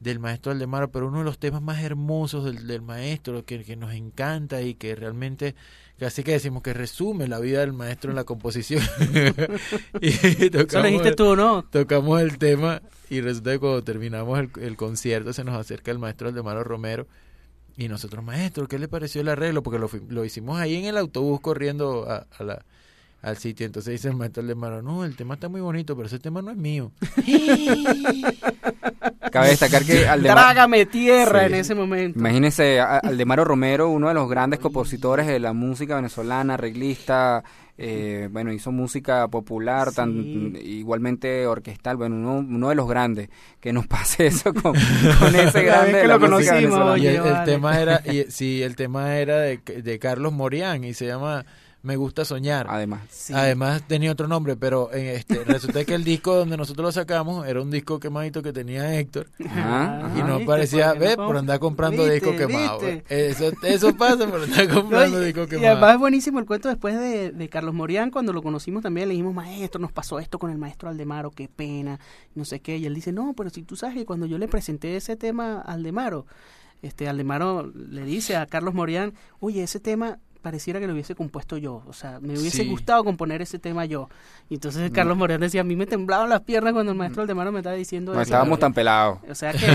del 0.00 0.18
maestro 0.18 0.52
Aldemaro, 0.52 0.90
pero 0.90 1.08
uno 1.08 1.18
de 1.18 1.24
los 1.24 1.38
temas 1.38 1.62
más 1.62 1.82
hermosos 1.82 2.44
del, 2.44 2.66
del 2.66 2.82
maestro, 2.82 3.44
que, 3.44 3.64
que 3.64 3.76
nos 3.76 3.94
encanta 3.94 4.60
y 4.62 4.74
que 4.74 4.94
realmente, 4.94 5.54
casi 5.98 6.22
que 6.22 6.32
decimos 6.32 6.62
que 6.62 6.74
resume 6.74 7.26
la 7.28 7.38
vida 7.40 7.60
del 7.60 7.72
maestro 7.72 8.10
en 8.10 8.16
la 8.16 8.24
composición. 8.24 8.82
y 10.00 10.08
Eso 10.08 10.28
lo 10.40 10.50
tocamos 10.50 10.84
dijiste 10.86 11.08
el- 11.10 11.16
tú, 11.16 11.36
¿no? 11.36 11.62
tocamos 11.70 12.20
el 12.20 12.38
tema 12.38 12.82
y 13.08 13.20
resulta 13.20 13.52
que 13.52 13.58
cuando 13.58 13.82
terminamos 13.82 14.38
el, 14.38 14.50
el 14.60 14.76
concierto 14.76 15.32
se 15.32 15.44
nos 15.44 15.54
acerca 15.56 15.90
el 15.90 15.98
maestro 15.98 16.28
Aldemaro 16.28 16.64
Romero 16.64 17.06
y 17.78 17.88
nosotros, 17.88 18.24
maestro, 18.24 18.66
¿qué 18.68 18.78
le 18.78 18.88
pareció 18.88 19.20
el 19.20 19.28
arreglo? 19.28 19.62
Porque 19.62 19.78
lo, 19.78 19.90
lo 20.08 20.24
hicimos 20.24 20.58
ahí 20.58 20.76
en 20.76 20.86
el 20.86 20.96
autobús 20.96 21.40
corriendo 21.40 22.10
a, 22.10 22.26
a 22.38 22.42
la, 22.42 22.64
al 23.22 23.36
sitio. 23.36 23.66
Entonces 23.66 23.92
dice 23.92 24.08
el 24.08 24.16
maestro 24.16 24.42
Aldemaro, 24.42 24.80
no, 24.82 25.04
el 25.04 25.14
tema 25.14 25.34
está 25.34 25.48
muy 25.48 25.60
bonito, 25.60 25.94
pero 25.94 26.06
ese 26.06 26.18
tema 26.18 26.40
no 26.42 26.50
es 26.50 26.56
mío. 26.56 26.90
Cabe 29.40 29.48
destacar 29.50 29.84
que 29.84 30.06
Aldemar, 30.08 30.36
Trágame 30.36 30.86
tierra 30.86 31.40
Sí. 31.40 31.46
en 31.46 31.54
ese 31.54 31.74
momento. 31.74 32.18
imagínese, 32.18 32.80
a- 32.80 32.98
Aldemaro 32.98 33.44
Romero, 33.44 33.88
uno 33.88 34.08
de 34.08 34.14
los 34.14 34.28
grandes 34.28 34.58
compositores 34.60 35.26
de 35.26 35.38
la 35.40 35.52
música 35.52 35.96
venezolana, 35.96 36.54
arreglista, 36.54 37.42
eh, 37.78 38.28
bueno, 38.32 38.52
hizo 38.52 38.72
música 38.72 39.28
popular, 39.28 39.92
tan, 39.92 40.12
Sí. 40.14 40.52
igualmente 40.78 41.46
orquestal, 41.46 41.96
bueno, 41.98 42.16
uno, 42.16 42.38
uno 42.38 42.68
de 42.70 42.74
los 42.74 42.88
grandes, 42.88 43.28
que 43.60 43.72
nos 43.72 43.86
pase 43.88 44.26
eso 44.28 44.54
con, 44.54 44.72
con 45.20 45.34
ese 45.36 45.62
grande 45.62 45.92
de 45.92 46.02
que 46.02 46.08
la 46.08 46.14
lo 46.14 46.20
conocimos, 46.20 46.54
venezolana. 46.54 46.98
y 46.98 47.06
el, 47.06 47.20
Oye, 47.20 47.28
el 47.28 47.34
vale. 47.34 47.52
tema 47.52 47.80
era, 47.80 48.02
y, 48.06 48.24
sí, 48.30 48.62
el 48.62 48.76
tema 48.76 49.16
era 49.16 49.36
de, 49.40 49.58
de 49.58 49.98
Carlos 49.98 50.32
Morián 50.32 50.84
y 50.84 50.94
se 50.94 51.06
llama 51.06 51.44
Me 51.86 51.94
gusta 51.94 52.24
soñar. 52.24 52.66
Además. 52.68 53.02
Sí. 53.10 53.32
Además 53.32 53.82
tenía 53.86 54.10
otro 54.10 54.26
nombre, 54.26 54.56
pero 54.56 54.92
en 54.92 55.06
este 55.06 55.44
resulta 55.44 55.84
que 55.84 55.94
el 55.94 56.02
disco 56.02 56.34
donde 56.34 56.56
nosotros 56.56 56.84
lo 56.86 56.90
sacamos 56.92 57.46
era 57.46 57.62
un 57.62 57.70
disco 57.70 58.00
quemadito 58.00 58.42
que 58.42 58.52
tenía 58.52 58.98
Héctor 58.98 59.28
Ajá, 59.44 60.10
y 60.16 60.18
ajá. 60.20 60.26
nos 60.28 60.42
parecía, 60.42 60.94
no 60.94 61.00
ve, 61.00 61.06
podemos- 61.14 61.26
por 61.28 61.36
andar 61.36 61.58
comprando 61.60 62.02
¿Viste? 62.02 62.14
disco 62.14 62.36
quemado. 62.36 62.80
¿Viste? 62.80 63.04
Eso, 63.28 63.52
eso 63.62 63.96
pasa 63.96 64.26
por 64.28 64.42
andar 64.42 64.68
comprando 64.74 65.18
No, 65.18 65.22
y- 65.22 65.26
disco 65.26 65.44
y 65.44 65.46
quemado. 65.46 65.72
además 65.74 65.92
es 65.94 65.98
buenísimo 66.00 66.38
el 66.40 66.44
cuento 66.46 66.68
después 66.68 66.98
de, 66.98 67.30
de 67.30 67.48
Carlos 67.48 67.72
Morián, 67.72 68.10
cuando 68.10 68.32
lo 68.32 68.42
conocimos 68.42 68.82
también, 68.82 69.06
le 69.06 69.12
dijimos, 69.12 69.32
maestro, 69.32 69.80
nos 69.80 69.92
pasó 69.92 70.18
esto 70.18 70.40
con 70.40 70.50
el 70.50 70.58
maestro 70.58 70.88
Aldemaro, 70.88 71.30
qué 71.30 71.48
pena, 71.48 72.00
no 72.34 72.44
sé 72.44 72.58
qué, 72.58 72.78
y 72.78 72.86
él 72.86 72.94
dice, 72.96 73.12
no, 73.12 73.32
pero 73.36 73.48
si 73.50 73.62
tú 73.62 73.76
sabes 73.76 73.94
que 73.94 74.04
cuando 74.04 74.26
yo 74.26 74.38
le 74.38 74.48
presenté 74.48 74.96
ese 74.96 75.14
tema 75.14 75.58
a 75.60 75.72
Aldemaro, 75.74 76.26
este 76.82 77.08
Aldemaro 77.08 77.70
le 77.74 78.02
dice 78.04 78.34
a 78.36 78.46
Carlos 78.46 78.74
Morián, 78.74 79.14
oye, 79.38 79.62
ese 79.62 79.78
tema 79.78 80.18
pareciera 80.46 80.78
que 80.78 80.86
lo 80.86 80.92
hubiese 80.92 81.16
compuesto 81.16 81.56
yo, 81.56 81.82
o 81.88 81.92
sea, 81.92 82.20
me 82.20 82.38
hubiese 82.38 82.58
Sí. 82.62 82.68
gustado 82.70 83.02
componer 83.02 83.42
ese 83.42 83.58
tema 83.58 83.84
yo. 83.84 84.08
Y 84.48 84.54
entonces 84.54 84.92
Carlos 84.92 85.16
Morián 85.16 85.40
decía, 85.40 85.62
a 85.62 85.64
mí 85.64 85.74
me 85.74 85.86
temblaban 85.86 86.28
las 86.28 86.42
piernas 86.42 86.72
cuando 86.72 86.92
el 86.92 86.98
maestro 86.98 87.22
Aldemaro 87.22 87.50
me 87.50 87.58
estaba 87.58 87.74
diciendo 87.74 88.12
No 88.14 88.20
eso. 88.20 88.28
estábamos 88.28 88.60
tan 88.60 88.72
pelados. 88.72 89.18
O 89.28 89.34
sea 89.34 89.52
que 89.52 89.66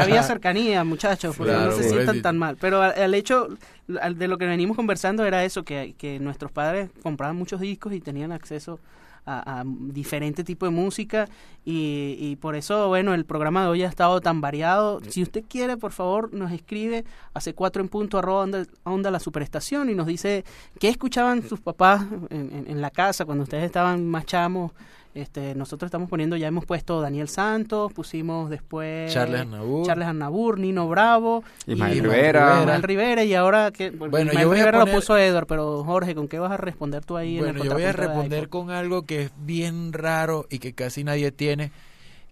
había 0.00 0.24
cercanía, 0.24 0.82
muchachos, 0.82 1.36
porque 1.36 1.52
Claro, 1.52 1.70
no 1.70 1.76
se 1.76 1.88
sientan 1.88 2.22
tan 2.22 2.36
mal. 2.38 2.56
Pero 2.60 2.82
al, 2.82 3.00
al 3.00 3.14
hecho 3.14 3.46
de 3.86 4.26
lo 4.26 4.36
que 4.36 4.46
venimos 4.46 4.74
conversando 4.76 5.24
era 5.24 5.44
eso, 5.44 5.62
que, 5.62 5.94
que 5.96 6.18
nuestros 6.18 6.50
padres 6.50 6.90
compraban 7.04 7.36
muchos 7.36 7.60
discos 7.60 7.92
y 7.92 8.00
tenían 8.00 8.32
acceso 8.32 8.80
a, 9.26 9.60
a 9.60 9.64
diferente 9.66 10.44
tipo 10.44 10.64
de 10.66 10.70
música 10.70 11.28
y, 11.64 12.16
y 12.18 12.36
por 12.36 12.54
eso, 12.54 12.88
bueno, 12.88 13.12
el 13.12 13.24
programa 13.24 13.62
de 13.62 13.68
hoy 13.68 13.82
ha 13.82 13.88
estado 13.88 14.20
tan 14.20 14.40
variado. 14.40 15.00
Si 15.08 15.22
usted 15.22 15.44
quiere, 15.48 15.76
por 15.76 15.92
favor, 15.92 16.32
nos 16.32 16.52
escribe 16.52 17.04
hace 17.34 17.52
cuatro 17.54 17.82
en 17.82 17.88
punto 17.88 18.18
arroba 18.18 18.42
onda, 18.42 18.64
onda 18.84 19.10
la 19.10 19.18
superestación 19.20 19.90
y 19.90 19.94
nos 19.94 20.06
dice 20.06 20.44
qué 20.78 20.88
escuchaban 20.88 21.46
sus 21.46 21.60
papás 21.60 22.06
en, 22.30 22.52
en- 22.54 22.64
en 22.70 22.80
la 22.80 22.90
casa 22.90 23.24
cuando 23.24 23.42
ustedes 23.44 23.64
estaban 23.64 24.06
más 24.08 24.24
chamos. 24.26 24.72
Este, 25.16 25.54
nosotros 25.54 25.88
estamos 25.88 26.10
poniendo, 26.10 26.36
ya 26.36 26.46
hemos 26.46 26.66
puesto 26.66 27.00
Daniel 27.00 27.28
Santos, 27.28 27.90
pusimos 27.94 28.50
después 28.50 29.10
Charles 29.14 29.40
Aznavour. 29.40 29.86
Charles 29.86 30.08
Aznavour, 30.08 30.58
Nino 30.60 30.86
Bravo, 30.90 31.42
Ismael 31.66 31.96
y- 31.96 32.00
Rivera. 32.02 32.58
Ismael 32.60 32.82
Rivera 32.82 33.24
y 33.24 33.34
ahora 33.34 33.70
que 33.70 33.88
Bueno, 33.92 34.18
Ismael 34.18 34.38
yo 34.42 34.48
voy 34.48 34.58
a 34.58 34.60
Rivera 34.60 34.78
poner- 34.80 34.94
lo 34.94 35.00
puso 35.00 35.16
Edward, 35.16 35.46
pero 35.46 35.82
Jorge, 35.84 36.14
¿con 36.14 36.28
qué 36.28 36.38
vas 36.38 36.52
a 36.52 36.58
responder 36.58 37.02
tú 37.02 37.16
ahí 37.16 37.38
en 37.38 37.44
Bueno, 37.44 37.62
el 37.62 37.66
yo 37.68 37.72
voy 37.72 37.84
a 37.84 37.92
responder 37.92 38.50
con 38.50 38.70
algo 38.70 39.02
que 39.06 39.22
es 39.22 39.32
bien 39.38 39.94
raro 39.94 40.44
y 40.50 40.58
que 40.58 40.74
casi 40.74 41.02
nadie 41.02 41.32
tiene, 41.32 41.72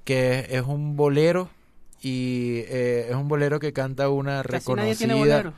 que 0.04 0.46
es 0.50 0.62
un 0.62 0.94
bolero 0.94 1.48
y 2.02 2.58
eh, 2.68 3.06
es 3.08 3.14
un 3.16 3.28
bolero 3.28 3.60
que 3.60 3.72
canta 3.72 4.10
una 4.10 4.42
Casi 4.42 4.74
nadie 4.74 4.94
tiene 4.94 5.14
reconocida 5.14 5.36
bolero. 5.38 5.52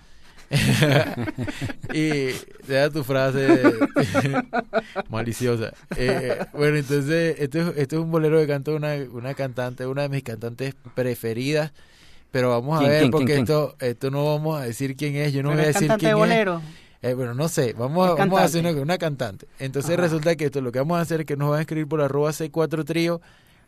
y 1.92 2.30
deja 2.66 2.90
tu 2.90 3.02
frase 3.04 3.46
maliciosa. 5.10 5.72
Eh, 5.96 6.38
bueno, 6.52 6.76
entonces, 6.76 7.36
esto 7.38 7.60
es, 7.60 7.76
esto 7.78 7.96
es 7.96 8.02
un 8.02 8.10
bolero 8.10 8.38
que 8.40 8.46
canta 8.46 8.72
una, 8.72 8.94
una 9.12 9.34
cantante, 9.34 9.86
una 9.86 10.02
de 10.02 10.08
mis 10.08 10.22
cantantes 10.22 10.74
preferidas. 10.94 11.72
Pero 12.30 12.50
vamos 12.50 12.76
a 12.76 12.80
¿Quién, 12.80 12.90
ver, 12.90 13.00
quién, 13.00 13.10
porque 13.12 13.26
quién, 13.26 13.38
esto 13.40 13.76
esto 13.80 14.10
no 14.10 14.26
vamos 14.26 14.60
a 14.60 14.64
decir 14.64 14.96
quién 14.96 15.16
es. 15.16 15.32
Yo 15.32 15.42
no 15.42 15.50
Pero 15.50 15.60
voy 15.62 15.64
a 15.64 15.72
decir 15.72 15.88
quién 15.88 16.10
de 16.10 16.14
bolero. 16.14 16.60
es. 17.02 17.10
Eh, 17.10 17.14
bueno, 17.14 17.34
no 17.34 17.48
sé. 17.48 17.72
Vamos, 17.78 18.08
a- 18.10 18.14
vamos 18.14 18.40
a 18.40 18.44
hacer 18.44 18.66
una, 18.66 18.78
una 18.80 18.98
cantante. 18.98 19.46
Entonces 19.58 19.92
Ajá. 19.92 20.02
resulta 20.02 20.34
que 20.36 20.46
esto 20.46 20.60
lo 20.60 20.72
que 20.72 20.78
vamos 20.80 20.98
a 20.98 21.02
hacer 21.02 21.20
es 21.20 21.26
que 21.26 21.36
nos 21.36 21.50
van 21.50 21.58
a 21.58 21.62
escribir 21.62 21.86
por 21.88 22.00
arroba 22.00 22.30
C4 22.32 22.84
Trío 22.84 23.20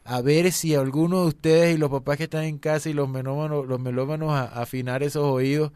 a 0.04 0.20
ver 0.22 0.50
si 0.52 0.74
alguno 0.74 1.22
de 1.22 1.28
ustedes 1.28 1.74
y 1.76 1.78
los 1.78 1.90
papás 1.90 2.16
que 2.16 2.24
están 2.24 2.44
en 2.44 2.58
casa 2.58 2.88
y 2.88 2.94
los 2.94 3.08
melómanos, 3.08 3.66
los 3.66 3.78
melómanos 3.78 4.32
a, 4.32 4.42
a 4.44 4.62
afinar 4.62 5.02
esos 5.02 5.22
oídos, 5.24 5.70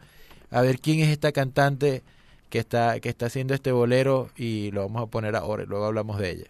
a 0.53 0.61
ver 0.61 0.79
quién 0.79 0.99
es 0.99 1.09
esta 1.09 1.31
cantante 1.31 2.03
que 2.49 2.59
está, 2.59 2.99
que 2.99 3.09
está 3.09 3.25
haciendo 3.25 3.55
este 3.55 3.71
bolero 3.71 4.29
y 4.37 4.69
lo 4.71 4.83
vamos 4.83 5.01
a 5.03 5.07
poner 5.07 5.35
ahora 5.35 5.63
y 5.63 5.65
luego 5.65 5.85
hablamos 5.85 6.19
de 6.19 6.29
ella. 6.29 6.45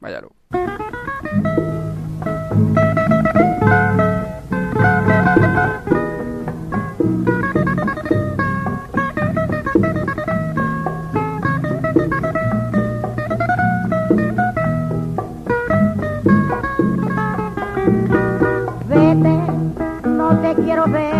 Váyalo. 0.00 0.32
Vete, 18.88 20.08
no 20.08 20.40
te 20.42 20.54
quiero 20.62 20.86
ver 20.88 21.13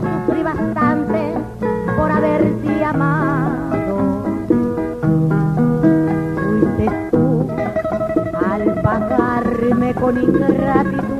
yo 0.00 0.08
sufrí 0.26 0.42
bastante 0.42 1.34
por 1.96 2.10
haberte 2.10 2.84
amado. 2.84 4.24
Fuiste 6.34 7.08
tú 7.10 7.48
al 8.50 8.82
pagarme 8.82 9.94
con 9.94 10.22
ingratitudes 10.22 11.19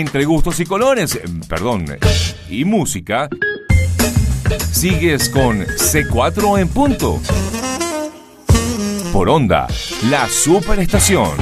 Entre 0.00 0.24
gustos 0.24 0.58
y 0.60 0.64
colores, 0.64 1.14
eh, 1.14 1.24
perdón, 1.46 1.84
y 2.48 2.64
música, 2.64 3.28
sigues 4.72 5.28
con 5.28 5.60
C4 5.60 6.58
en 6.58 6.68
punto. 6.68 7.20
Por 9.12 9.28
onda, 9.28 9.66
la 10.08 10.26
superestación. 10.26 11.32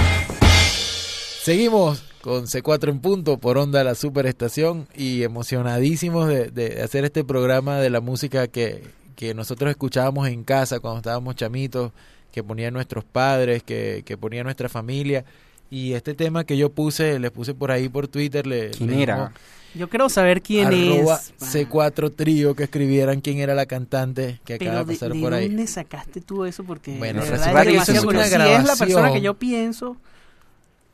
Seguimos 1.40 2.02
con 2.20 2.46
C4 2.46 2.88
en 2.88 2.98
punto 2.98 3.38
por 3.38 3.58
onda 3.58 3.84
la 3.84 3.94
superestación 3.94 4.88
y 4.92 5.22
emocionadísimos 5.22 6.26
de, 6.26 6.50
de 6.50 6.82
hacer 6.82 7.04
este 7.04 7.22
programa 7.22 7.76
de 7.78 7.90
la 7.90 8.00
música 8.00 8.48
que, 8.48 8.82
que 9.14 9.34
nosotros 9.34 9.70
escuchábamos 9.70 10.26
en 10.26 10.42
casa 10.42 10.80
cuando 10.80 10.98
estábamos 10.98 11.36
chamitos, 11.36 11.92
que 12.32 12.42
ponían 12.42 12.74
nuestros 12.74 13.04
padres, 13.04 13.62
que, 13.62 14.02
que 14.04 14.16
ponía 14.16 14.42
nuestra 14.42 14.68
familia. 14.68 15.24
Y 15.70 15.92
este 15.92 16.14
tema 16.14 16.44
que 16.44 16.56
yo 16.56 16.70
puse, 16.70 17.18
le 17.18 17.30
puse 17.30 17.54
por 17.54 17.70
ahí 17.70 17.88
por 17.88 18.08
Twitter, 18.08 18.46
le, 18.46 18.70
¿Quién 18.70 18.90
le 18.90 19.02
era? 19.02 19.16
dijo 19.16 19.30
Yo 19.74 19.88
quiero 19.90 20.08
saber 20.08 20.40
quién 20.40 20.66
arroba 20.68 21.16
es. 21.16 21.34
C4 21.54 22.10
Trío 22.16 22.54
que 22.54 22.64
escribieran 22.64 23.20
quién 23.20 23.38
era 23.38 23.54
la 23.54 23.66
cantante 23.66 24.40
que 24.46 24.54
acaba 24.54 24.70
Pero 24.70 24.84
de 24.84 24.84
de, 24.86 24.94
pasar 24.98 25.12
de 25.12 25.20
por 25.20 25.34
ahí. 25.34 25.48
dónde 25.48 25.66
sacaste 25.66 26.20
tú 26.22 26.44
eso? 26.46 26.64
Porque 26.64 26.96
Bueno, 26.96 27.20
de 27.20 27.26
es 27.26 27.32
eso 27.34 27.92
es 27.92 28.04
una 28.04 28.24
Si 28.24 28.32
es 28.34 28.38
la 28.38 28.44
grabación. 28.46 28.78
persona 28.78 29.12
que 29.12 29.20
yo 29.20 29.34
pienso, 29.34 29.96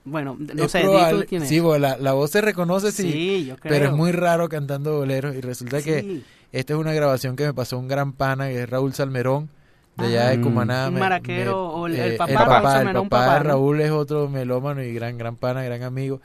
bueno, 0.05 0.37
no 0.39 0.65
Es 0.65 0.73
sé, 0.73 0.79
di 0.79 0.85
tú 0.85 0.91
probable- 0.91 1.27
quién 1.27 1.43
es. 1.45 1.49
Sí, 1.49 1.61
bueno, 1.61 1.79
la, 1.87 1.97
la 1.97 2.13
voz 2.13 2.31
se 2.33 2.41
reconoce, 2.41 2.91
sí, 2.93 3.13
Sí, 3.13 3.45
yo 3.47 3.57
creo. 3.57 3.73
pero 3.73 3.87
es 3.87 3.93
muy 3.93 4.11
raro 4.13 4.49
cantando 4.49 4.99
boleros 4.99 5.37
y 5.37 5.41
resulta 5.41 5.81
que 5.83 6.21
esta 6.53 6.73
es 6.75 6.79
una 6.79 6.93
grabación 6.93 7.37
que 7.37 7.45
me 7.45 7.55
pasó 7.55 7.79
un 7.79 7.87
gran 7.89 8.13
pana 8.13 8.49
que 8.49 8.63
es 8.65 8.69
Raúl 8.69 8.93
Salmerón 8.93 9.49
de 9.97 10.07
allá 10.07 10.29
de 10.31 10.37
Ah. 10.37 10.41
Cumaná. 10.41 10.89
Un 10.89 10.95
me- 10.95 11.01
maraquero, 11.01 11.51
me- 11.53 11.75
o 11.81 11.87
el- 11.87 11.95
el 11.97 12.13
eh, 12.13 12.17
papá 12.17 12.31
el 12.33 12.37
Raúl 12.39 12.49
papá, 12.63 12.81
el 12.83 12.87
papá 12.93 13.09
papá. 13.09 13.39
Raúl 13.41 13.81
es 13.81 13.91
otro 13.91 14.29
melómano 14.29 14.83
y 14.83 14.93
gran 14.95 15.17
gran 15.19 15.37
pana, 15.37 15.63
gran 15.63 15.83
amigo. 15.83 16.21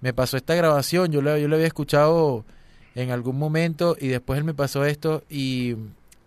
Me 0.00 0.12
pasó 0.14 0.36
esta 0.36 0.54
grabación, 0.54 1.12
yo 1.12 1.20
le, 1.22 1.40
yo 1.40 1.48
le 1.48 1.54
había 1.56 1.66
escuchado 1.66 2.44
en 2.94 3.10
algún 3.10 3.38
momento 3.38 3.96
y 4.00 4.08
después 4.08 4.38
él 4.38 4.44
me 4.44 4.54
pasó 4.54 4.84
esto 4.84 5.22
y, 5.28 5.76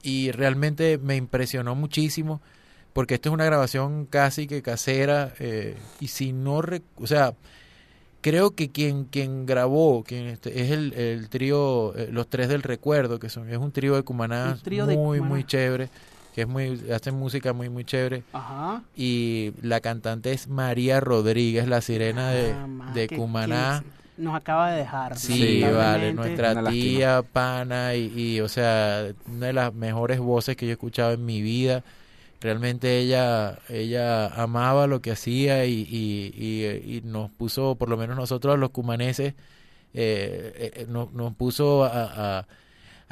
y 0.03 0.31
realmente 0.31 0.97
me 0.97 1.15
impresionó 1.15 1.73
muchísimo 1.75 2.39
porque 2.93 3.15
esto 3.15 3.29
es 3.29 3.33
una 3.33 3.45
grabación 3.45 4.05
casi 4.05 4.45
que 4.47 4.61
casera 4.61 5.33
eh, 5.39 5.75
y 5.99 6.07
si 6.09 6.31
no, 6.31 6.61
rec- 6.61 6.83
o 7.01 7.07
sea, 7.07 7.33
creo 8.21 8.51
que 8.51 8.69
quien 8.69 9.05
quien 9.05 9.45
grabó 9.47 10.03
quien 10.03 10.27
este, 10.27 10.61
es 10.61 10.69
el, 10.71 10.93
el 10.93 11.27
trío 11.29 11.95
eh, 11.97 12.09
los 12.11 12.27
tres 12.29 12.47
del 12.49 12.61
recuerdo 12.63 13.19
que 13.19 13.29
son 13.29 13.49
es 13.49 13.57
un 13.57 13.71
trío 13.71 13.95
de 13.95 14.03
Cumaná 14.03 14.55
de 14.63 14.79
muy 14.95 15.17
Cumaná. 15.17 15.21
muy 15.23 15.43
chévere 15.43 15.89
que 16.34 16.41
es 16.41 16.47
muy 16.47 16.81
hacen 16.91 17.15
música 17.15 17.53
muy 17.53 17.69
muy 17.69 17.86
chévere 17.86 18.23
Ajá. 18.34 18.81
y 18.95 19.51
la 19.61 19.79
cantante 19.81 20.31
es 20.34 20.47
María 20.47 20.99
Rodríguez 20.99 21.67
la 21.67 21.81
sirena 21.81 22.31
de, 22.31 22.51
Ah, 22.53 22.91
de 22.93 23.07
que- 23.07 23.15
Cumaná 23.15 23.84
que 23.84 24.21
nos 24.23 24.36
acaba 24.36 24.71
de 24.71 24.79
dejar. 24.79 25.17
Sí, 25.17 25.34
Sí, 25.34 25.61
vale, 25.63 26.13
nuestra 26.13 26.51
Una 26.51 26.61
lástima. 26.63 26.84
tía, 26.84 27.23
pana, 27.34 27.95
y, 27.95 28.13
y, 28.15 28.39
o 28.41 28.47
sea, 28.47 29.07
una 29.27 29.47
de 29.47 29.53
las 29.53 29.73
mejores 29.73 30.19
voces 30.19 30.55
que 30.55 30.65
yo 30.67 30.71
he 30.71 30.73
escuchado 30.73 31.13
en 31.13 31.25
mi 31.25 31.41
vida. 31.41 31.84
Realmente 32.39 32.99
ella, 32.99 33.57
ella 33.69 34.27
amaba 34.27 34.86
lo 34.86 35.01
que 35.01 35.11
hacía 35.11 35.65
y, 35.65 35.73
y, 35.89 36.34
y, 36.38 36.97
y 36.97 37.01
nos 37.05 37.31
puso, 37.31 37.73
por 37.75 37.89
lo 37.89 37.97
menos 37.97 38.15
nosotros 38.17 38.59
los 38.59 38.69
cumaneses, 38.69 39.34
eh, 39.95 40.71
eh, 40.75 40.86
nos, 40.89 41.11
nos 41.13 41.34
puso 41.36 41.84
a, 41.86 42.39
a, 42.39 42.47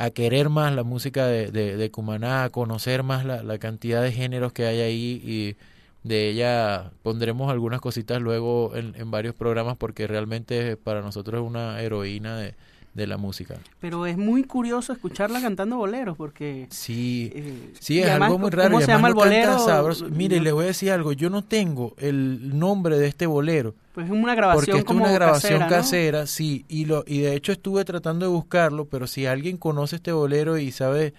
a 0.05 0.09
querer 0.11 0.49
más 0.49 0.73
la 0.73 0.83
música 0.83 1.27
de, 1.27 1.51
de, 1.51 1.77
de 1.77 1.91
Cumaná, 1.91 2.43
a 2.45 2.49
conocer 2.49 3.03
más 3.03 3.25
la, 3.25 3.43
la 3.43 3.59
cantidad 3.59 4.01
de 4.01 4.11
géneros 4.11 4.51
que 4.53 4.65
hay 4.65 4.79
ahí 4.81 5.21
y 5.23 5.57
de 6.03 6.29
ella 6.29 6.91
pondremos 7.03 7.51
algunas 7.51 7.81
cositas 7.81 8.19
luego 8.21 8.75
en, 8.75 8.95
en 8.95 9.11
varios 9.11 9.35
programas 9.35 9.77
porque 9.77 10.07
realmente 10.07 10.75
para 10.77 11.01
nosotros 11.01 11.41
es 11.41 11.47
una 11.47 11.79
heroína 11.81 12.37
de, 12.37 12.55
de 12.93 13.07
la 13.07 13.15
música. 13.17 13.55
Pero 13.79 14.05
es 14.05 14.17
muy 14.17 14.43
curioso 14.43 14.91
escucharla 14.91 15.39
cantando 15.41 15.77
boleros 15.77 16.17
porque... 16.17 16.67
Sí, 16.71 17.31
eh, 17.33 17.73
sí, 17.79 17.99
es 17.99 18.09
además, 18.09 18.27
algo 18.27 18.39
muy 18.39 18.49
¿cómo 18.51 18.61
raro. 18.63 18.79
y 18.79 18.83
se 18.83 18.87
llama 18.91 19.07
el 19.07 19.13
bolero? 19.13 19.59
sabroso. 19.59 20.09
Mire, 20.09 20.37
Yo- 20.37 20.43
le 20.43 20.51
voy 20.51 20.63
a 20.65 20.67
decir 20.67 20.91
algo. 20.91 21.13
Yo 21.13 21.29
no 21.29 21.41
tengo 21.43 21.93
el 21.97 22.57
nombre 22.59 22.97
de 22.99 23.07
este 23.07 23.25
bolero. 23.27 23.73
Pues 23.93 24.07
es 24.07 24.11
una 24.11 24.35
grabación 24.35 24.65
Porque 24.65 24.79
esto 24.79 24.93
es 24.93 24.99
una 24.99 25.11
grabación 25.11 25.59
casera, 25.59 25.69
¿no? 25.69 25.75
casera, 25.75 26.27
sí, 26.27 26.65
y 26.69 26.85
lo 26.85 27.03
y 27.07 27.19
de 27.19 27.35
hecho 27.35 27.51
estuve 27.51 27.83
tratando 27.85 28.25
de 28.25 28.31
buscarlo, 28.31 28.85
pero 28.85 29.05
si 29.07 29.25
alguien 29.25 29.57
conoce 29.57 29.97
este 29.97 30.11
bolero 30.13 30.57
y 30.57 30.71
sabe 30.71 31.13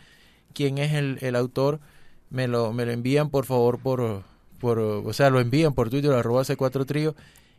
quién 0.54 0.78
es 0.78 0.92
el, 0.94 1.18
el 1.20 1.36
autor, 1.36 1.80
me 2.30 2.48
lo 2.48 2.72
me 2.72 2.86
lo 2.86 2.92
envían 2.92 3.28
por 3.28 3.44
favor 3.44 3.78
por 3.78 4.22
por 4.58 4.78
o 4.78 5.12
sea, 5.12 5.28
lo 5.28 5.40
envían 5.40 5.74
por 5.74 5.90
Twitter 5.90 6.12
arroba 6.12 6.42
C4 6.44 6.86
Trío, 6.86 7.14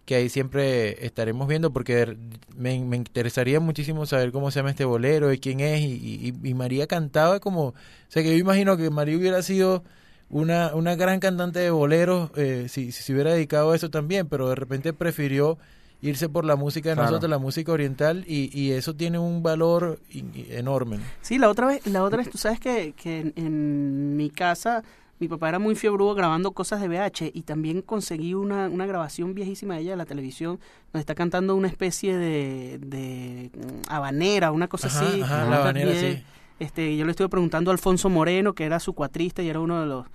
que 0.06 0.16
ahí 0.16 0.28
siempre 0.30 1.06
estaremos 1.06 1.47
viendo 1.47 1.72
porque 1.72 2.18
me, 2.58 2.78
me 2.84 2.97
interesaría 2.97 3.60
muchísimo 3.60 4.06
saber 4.06 4.32
cómo 4.32 4.51
se 4.51 4.60
llama 4.60 4.72
este 4.72 4.86
bolero 4.86 5.32
y 5.32 5.38
quién 5.39 5.60
es 5.62 5.80
y, 5.82 5.93
y, 5.93 6.34
y 6.49 6.54
María 6.54 6.88
cantaba 6.88 7.39
como, 7.39 7.68
o 7.68 7.74
sea 8.10 8.22
que 8.24 8.32
yo 8.32 8.38
imagino 8.38 8.76
que 8.76 8.89
María 8.89 9.18
hubiera 9.18 9.41
sido 9.41 9.84
una, 10.30 10.74
una 10.76 10.95
gran 10.95 11.20
cantante 11.20 11.60
de 11.60 11.70
boleros 11.72 12.32
eh, 12.36 12.66
si, 12.68 12.91
si 12.91 13.04
se 13.04 13.14
hubiera 13.14 13.32
dedicado 13.34 13.72
a 13.72 13.76
eso 13.76 13.89
también, 13.89 14.28
pero 14.28 14.49
de 14.49 14.56
repente 14.56 14.91
prefirió 14.93 15.58
irse 16.01 16.28
por 16.28 16.43
la 16.43 16.58
música 16.58 16.89
de 16.89 16.95
Claro. 16.95 17.12
nosotros, 17.12 17.30
la 17.30 17.38
música 17.38 17.72
oriental, 17.72 18.26
y, 18.28 18.49
y 18.60 18.72
eso 18.72 18.93
tiene 18.93 19.20
un 19.20 19.41
valor 19.41 19.99
in- 20.10 20.34
enorme. 20.49 20.97
Sí, 21.22 21.38
la 21.39 21.47
otra 21.47 21.68
vez, 21.68 21.88
la 21.88 22.04
otra 22.04 22.18
vez, 22.18 22.30
tú 22.30 22.38
sabes 22.38 22.60
que, 22.60 22.91
que 23.01 23.20
en, 23.22 23.34
en 23.38 24.18
mi 24.18 24.30
casa 24.30 24.84
mi 25.24 25.28
papá 25.30 25.50
era 25.50 25.60
muy 25.60 25.76
fiebrudo 25.76 26.14
grabando 26.16 26.52
cosas 26.52 26.82
de 26.82 26.88
VH 26.88 27.32
y 27.34 27.42
también 27.44 27.82
conseguí 27.82 28.34
una, 28.34 28.68
una 28.68 28.86
grabación 28.86 29.34
viejísima 29.34 29.76
de 29.76 29.82
ella 29.82 29.92
de 29.92 29.98
la 29.98 30.06
televisión 30.06 30.60
donde 30.92 31.00
está 31.00 31.16
cantando 31.16 31.56
una 31.56 31.68
especie 31.68 32.16
de, 32.18 32.80
de 32.80 33.50
mm, 33.56 33.90
habanera, 33.92 34.52
una 34.52 34.68
cosa 34.68 34.88
Ajá, 34.88 35.00
así. 35.08 35.22
ajá, 35.22 35.46
la 35.50 35.58
habanera, 35.62 35.92
También, 35.92 36.18
sí. 36.18 36.24
Este, 36.60 36.96
yo 36.96 37.06
le 37.06 37.12
estuve 37.12 37.30
preguntando 37.30 37.72
a 37.72 37.74
Alfonso 37.74 38.10
Moreno, 38.10 38.54
que 38.54 38.64
era 38.66 38.80
su 38.80 38.94
cuatrista 38.94 39.42
y 39.42 39.50
era 39.50 39.60
uno 39.60 39.80
de 39.82 39.88
los 39.88 40.06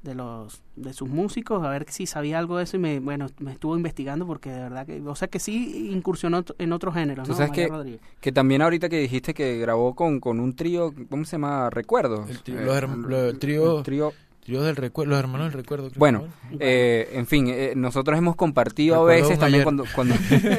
de 0.00 0.14
los 0.14 0.62
de 0.76 0.92
sus 0.92 1.08
músicos 1.08 1.64
a 1.66 1.70
ver 1.70 1.84
si 1.88 2.06
sabía 2.06 2.38
algo 2.38 2.56
de 2.56 2.62
eso 2.62 2.76
y 2.76 2.78
me 2.78 3.00
bueno 3.00 3.26
me 3.40 3.50
estuvo 3.50 3.76
investigando 3.76 4.26
porque 4.28 4.48
de 4.48 4.60
verdad 4.60 4.86
que 4.86 5.00
o 5.04 5.16
sea 5.16 5.26
que 5.26 5.40
sí 5.40 5.90
incursionó 5.92 6.44
en 6.58 6.72
otros 6.72 6.94
géneros 6.94 7.24
Tú 7.26 7.32
¿no? 7.32 7.36
sabes 7.36 7.50
María 7.50 7.64
que, 7.66 7.72
Rodríguez. 7.72 8.00
que 8.20 8.30
también 8.30 8.62
ahorita 8.62 8.88
que 8.88 9.00
dijiste 9.00 9.34
que 9.34 9.58
grabó 9.58 9.96
con, 9.96 10.20
con 10.20 10.38
un 10.38 10.54
trío, 10.54 10.94
¿cómo 11.10 11.24
se 11.24 11.32
llama? 11.32 11.68
Recuerdos. 11.70 12.30
El, 12.30 12.40
trío- 12.44 12.60
Eh, 12.60 12.64
los 12.64 13.22
el 13.32 13.38
trío, 13.40 13.78
el 13.78 13.82
trío- 13.82 14.12
trío 14.48 14.62
del 14.62 14.76
recuerdo, 14.76 15.10
los 15.10 15.18
hermanos 15.20 15.48
del 15.48 15.60
recuerdo. 15.60 15.88
creo 15.88 15.98
Bueno, 15.98 16.24
que 16.50 16.56
eh, 16.60 17.08
en 17.12 17.26
fin, 17.26 17.48
eh, 17.48 17.74
nosotros 17.76 18.16
hemos 18.16 18.34
compartido 18.34 18.94
a 18.94 18.98
Recuerdo 18.98 19.22
veces 19.28 19.36
un 19.36 19.40
también 19.40 19.54
ayer. 19.54 19.64
cuando 19.64 19.84
cuando, 19.94 20.14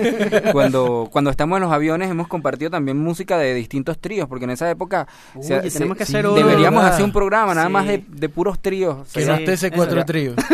cuando 0.53 1.09
cuando 1.11 1.29
estamos 1.31 1.57
en 1.57 1.63
los 1.63 1.71
aviones 1.71 2.09
hemos 2.11 2.27
compartido 2.27 2.69
también 2.69 2.97
música 2.97 3.37
de 3.37 3.53
distintos 3.55 3.97
tríos, 3.99 4.27
porque 4.27 4.45
en 4.45 4.51
esa 4.51 4.69
época 4.69 5.07
Oye, 5.35 5.69
tenemos 5.71 5.97
que 5.97 6.03
hacer 6.03 6.25
uno 6.27 6.35
deberíamos 6.35 6.79
¿verdad? 6.81 6.93
hacer 6.93 7.05
un 7.05 7.11
programa 7.11 7.53
nada 7.55 7.67
Sí. 7.67 7.73
más 7.73 7.87
de, 7.87 8.03
de 8.07 8.29
puros 8.29 8.59
tríos. 8.61 9.07
Que 9.11 9.25
no 9.25 9.33
esté 9.35 9.53
ese 9.53 9.71
cuatro 9.71 10.05
tríos. 10.05 10.35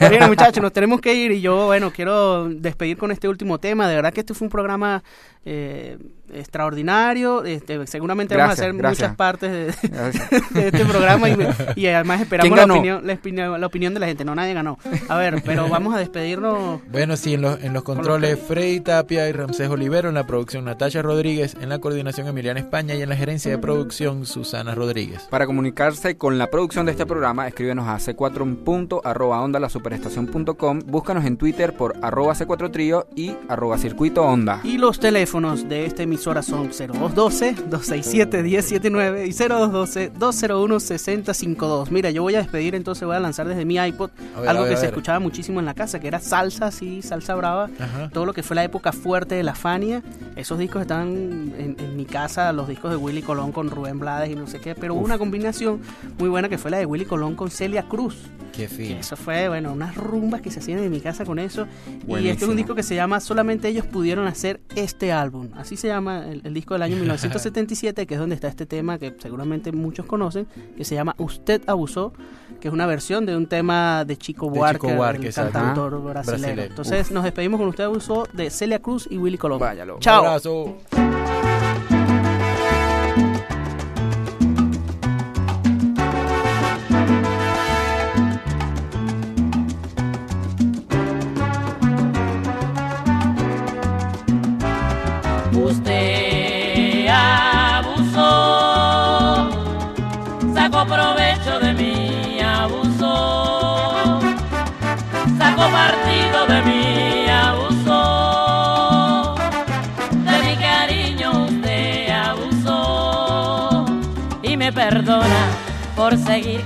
Bueno, 0.00 0.28
muchachos, 0.28 0.62
nos 0.62 0.72
tenemos 0.72 1.00
que 1.00 1.14
ir 1.14 1.32
y 1.32 1.40
yo, 1.40 1.66
bueno, 1.66 1.90
quiero 1.90 2.48
despedir 2.48 2.96
con 2.96 3.10
este 3.12 3.28
último 3.28 3.58
tema. 3.58 3.88
De 3.88 3.94
verdad 3.94 4.12
que 4.12 4.20
este 4.20 4.34
fue 4.34 4.46
un 4.46 4.50
programa 4.50 5.02
eh, 5.44 5.98
extraordinario. 6.32 7.44
Este, 7.44 7.86
seguramente 7.86 8.36
vamos 8.36 8.58
a 8.58 8.62
Gracias, 8.62 8.66
hacer 8.66 8.78
gracias. 8.78 9.08
muchas 9.10 9.16
partes 9.16 9.50
de, 9.50 9.88
de 10.60 10.68
este 10.68 10.84
programa 10.84 11.28
y, 11.28 11.36
y 11.76 11.86
además 11.86 12.20
esperamos 12.20 12.56
¿Quién 12.56 12.68
la 12.68 12.74
opinión, 12.74 13.06
la, 13.06 13.14
opinión, 13.14 13.60
la 13.60 13.66
opinión 13.66 13.94
de 13.94 14.00
la 14.00 14.06
gente. 14.06 14.24
No, 14.24 14.34
nadie 14.34 14.54
ganó. 14.54 14.78
A 15.08 15.16
ver, 15.16 15.42
pero 15.44 15.68
vamos 15.68 15.94
a 15.94 15.98
despedirnos. 15.98 16.80
Bueno, 16.90 17.16
sí, 17.16 17.34
en 17.34 17.42
los, 17.42 17.62
en 17.62 17.72
los 17.72 17.82
controles 17.82 18.38
Freddy 18.38 18.80
Tapia 18.80 19.28
y 19.28 19.32
Ramsés 19.32 19.68
Olivero, 19.68 20.08
en 20.08 20.14
la 20.14 20.26
producción 20.26 20.64
Natacha 20.64 21.02
Rodríguez, 21.02 21.56
en 21.60 21.68
la 21.68 21.78
coordinación 21.80 22.28
Emiliana 22.28 22.60
España 22.60 22.94
y 22.94 23.02
en 23.02 23.08
la 23.08 23.16
gerencia 23.16 23.50
de 23.50 23.58
producción 23.58 24.26
Susana 24.26 24.74
Rodríguez. 24.74 25.22
Para 25.30 25.46
comunicarse 25.46 26.16
con 26.16 26.38
la 26.38 26.48
producción 26.48 26.86
de 26.86 26.92
este 26.92 27.04
programa, 27.04 27.48
escríbenos 27.48 27.88
a 27.88 27.98
c4 27.98 28.42
en 28.42 28.56
punto, 28.56 29.00
arroba 29.04 29.40
onda 29.40 29.58
la 29.58 29.68
superestación.com, 29.68 30.80
búscanos 30.86 31.24
en 31.24 31.36
Twitter 31.36 31.74
por 31.74 31.96
arroba 32.02 32.34
c4 32.34 32.70
trío 32.70 33.06
y 33.14 33.34
arroba 33.48 33.76
circuito 33.76 34.22
onda. 34.22 34.60
Y 34.64 34.78
los 34.78 35.00
teléfonos 35.00 35.31
de 35.32 35.86
esta 35.86 36.02
emisora 36.02 36.42
son 36.42 36.68
0212-267-1079 36.72 39.26
y 39.26 39.30
0212-201-6052. 39.32 41.88
Mira, 41.90 42.10
yo 42.10 42.20
voy 42.22 42.34
a 42.34 42.38
despedir, 42.38 42.74
entonces 42.74 43.06
voy 43.06 43.16
a 43.16 43.20
lanzar 43.20 43.48
desde 43.48 43.64
mi 43.64 43.76
iPod 43.76 44.10
ver, 44.38 44.46
algo 44.48 44.66
que 44.68 44.76
se 44.76 44.84
escuchaba 44.86 45.18
muchísimo 45.20 45.58
en 45.58 45.64
la 45.66 45.72
casa, 45.74 46.00
que 46.00 46.08
era 46.08 46.20
salsa, 46.20 46.70
sí, 46.70 47.00
salsa 47.00 47.34
brava. 47.34 47.70
Ajá. 47.78 48.10
Todo 48.10 48.26
lo 48.26 48.34
que 48.34 48.42
fue 48.42 48.54
la 48.56 48.64
época 48.64 48.92
fuerte 48.92 49.34
de 49.34 49.42
la 49.42 49.54
Fania. 49.54 50.02
Esos 50.36 50.58
discos 50.58 50.82
están 50.82 51.08
en, 51.08 51.76
en 51.78 51.96
mi 51.96 52.04
casa, 52.04 52.52
los 52.52 52.68
discos 52.68 52.90
de 52.90 52.98
Willy 52.98 53.22
Colón 53.22 53.52
con 53.52 53.70
Rubén 53.70 53.98
Blades 53.98 54.30
y 54.30 54.34
no 54.34 54.46
sé 54.46 54.60
qué. 54.60 54.74
Pero 54.74 54.94
hubo 54.94 55.02
una 55.02 55.16
combinación 55.16 55.80
muy 56.18 56.28
buena 56.28 56.50
que 56.50 56.58
fue 56.58 56.70
la 56.70 56.76
de 56.78 56.84
Willy 56.84 57.06
Colón 57.06 57.34
con 57.36 57.50
Celia 57.50 57.84
Cruz. 57.84 58.16
Qué 58.52 58.66
Que 58.66 58.68
fin. 58.68 58.96
eso 58.98 59.16
fue, 59.16 59.48
bueno, 59.48 59.72
unas 59.72 59.96
rumbas 59.96 60.42
que 60.42 60.50
se 60.50 60.58
hacían 60.60 60.78
en 60.80 60.90
mi 60.90 61.00
casa 61.00 61.24
con 61.24 61.38
eso. 61.38 61.62
Y 61.62 61.66
este 61.66 61.96
es 62.00 62.06
Buenísimo. 62.06 62.50
un 62.50 62.56
disco 62.58 62.74
que 62.74 62.82
se 62.82 62.94
llama 62.94 63.18
Solamente 63.20 63.68
ellos 63.68 63.86
pudieron 63.86 64.26
hacer 64.26 64.60
este 64.76 65.10
álbum. 65.10 65.21
Así 65.56 65.76
se 65.76 65.88
llama 65.88 66.28
el, 66.28 66.42
el 66.44 66.54
disco 66.54 66.74
del 66.74 66.82
año 66.82 66.96
1977, 67.00 68.06
que 68.06 68.14
es 68.14 68.20
donde 68.20 68.34
está 68.34 68.48
este 68.48 68.66
tema 68.66 68.98
que 68.98 69.14
seguramente 69.18 69.72
muchos 69.72 70.06
conocen, 70.06 70.46
que 70.76 70.84
se 70.84 70.94
llama 70.94 71.14
Usted 71.18 71.62
Abusó, 71.66 72.12
que 72.60 72.68
es 72.68 72.74
una 72.74 72.86
versión 72.86 73.26
de 73.26 73.36
un 73.36 73.46
tema 73.46 74.04
de 74.04 74.16
Chico 74.16 74.48
Buarque, 74.48 74.88
el 74.88 75.34
cantautor 75.34 76.02
brasileño. 76.02 76.62
Entonces 76.62 77.10
nos 77.10 77.24
despedimos 77.24 77.58
con 77.58 77.68
Usted 77.68 77.84
Abusó 77.84 78.26
de 78.32 78.50
Celia 78.50 78.80
Cruz 78.80 79.08
y 79.10 79.18
Willy 79.18 79.38
Colón. 79.38 79.58
Váyalo. 79.58 79.98
Chao. 80.00 80.38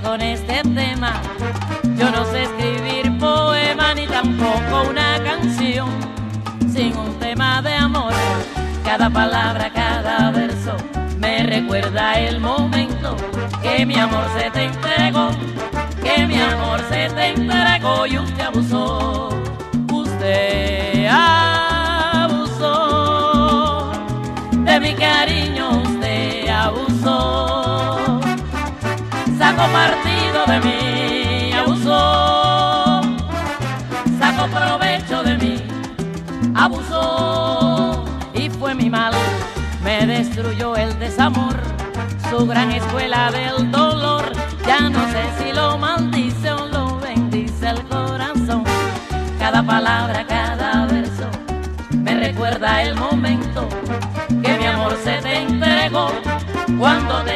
Con 0.03 0.23
este 0.23 0.63
tema. 0.63 1.21
Yo 1.99 2.11
no 2.11 2.25
sé 2.27 2.45
escribir 2.45 3.19
poema 3.19 3.95
ni 3.95 4.07
tampoco 4.07 4.89
una 4.89 5.23
canción 5.23 5.89
sin 6.73 6.97
un 6.97 7.15
tema 7.19 7.61
de 7.61 7.75
amor. 7.75 8.13
Cada 8.85 9.11
palabra, 9.11 9.71
cada 9.71 10.31
verso 10.31 10.75
me 11.19 11.43
recuerda 11.43 12.15
el 12.15 12.41
momento 12.41 13.17
que 13.63 13.85
mi 13.85 13.99
amor 13.99 14.25
se 14.39 14.51
te 14.51 14.65
entregó, 14.65 15.31
que 16.03 16.27
mi 16.27 16.41
amor 16.41 16.81
se 16.89 17.11
te 17.11 17.29
entregó 17.29 18.07
y 18.07 18.19
usted 18.19 18.45
abusó. 18.45 19.29
Usted 19.93 21.07
abusó 21.11 22.63
de 24.53 24.81
mi 24.81 24.95
cariño, 24.95 25.83
usted 25.83 26.49
abusó. 26.49 27.36
Saco 29.57 29.73
partido 29.73 30.45
de 30.45 30.61
mí, 30.61 31.53
abusó. 31.55 33.01
Saco 34.19 34.47
provecho 34.49 35.23
de 35.23 35.39
mí, 35.39 35.63
abusó. 36.55 38.05
Y 38.35 38.51
fue 38.51 38.75
mi 38.75 38.91
mal, 38.91 39.15
me 39.83 40.07
destruyó 40.07 40.77
el 40.77 40.99
desamor. 40.99 41.57
Su 42.29 42.47
gran 42.47 42.71
escuela 42.71 43.31
del 43.31 43.71
dolor, 43.71 44.31
ya 44.67 44.91
no 44.91 45.01
sé 45.09 45.25
si 45.39 45.53
lo 45.55 45.79
maldice 45.79 46.53
o 46.53 46.67
lo 46.67 46.99
bendice 46.99 47.71
el 47.71 47.83
corazón. 47.85 48.63
Cada 49.39 49.63
palabra, 49.63 50.27
cada 50.27 50.85
verso, 50.85 51.31
me 51.93 52.15
recuerda 52.15 52.83
el 52.83 52.95
momento 52.95 53.67
que 54.43 54.59
mi 54.59 54.67
amor 54.67 54.99
se 55.03 55.17
te 55.23 55.39
entregó 55.39 56.11
cuando 56.79 57.23
te 57.23 57.36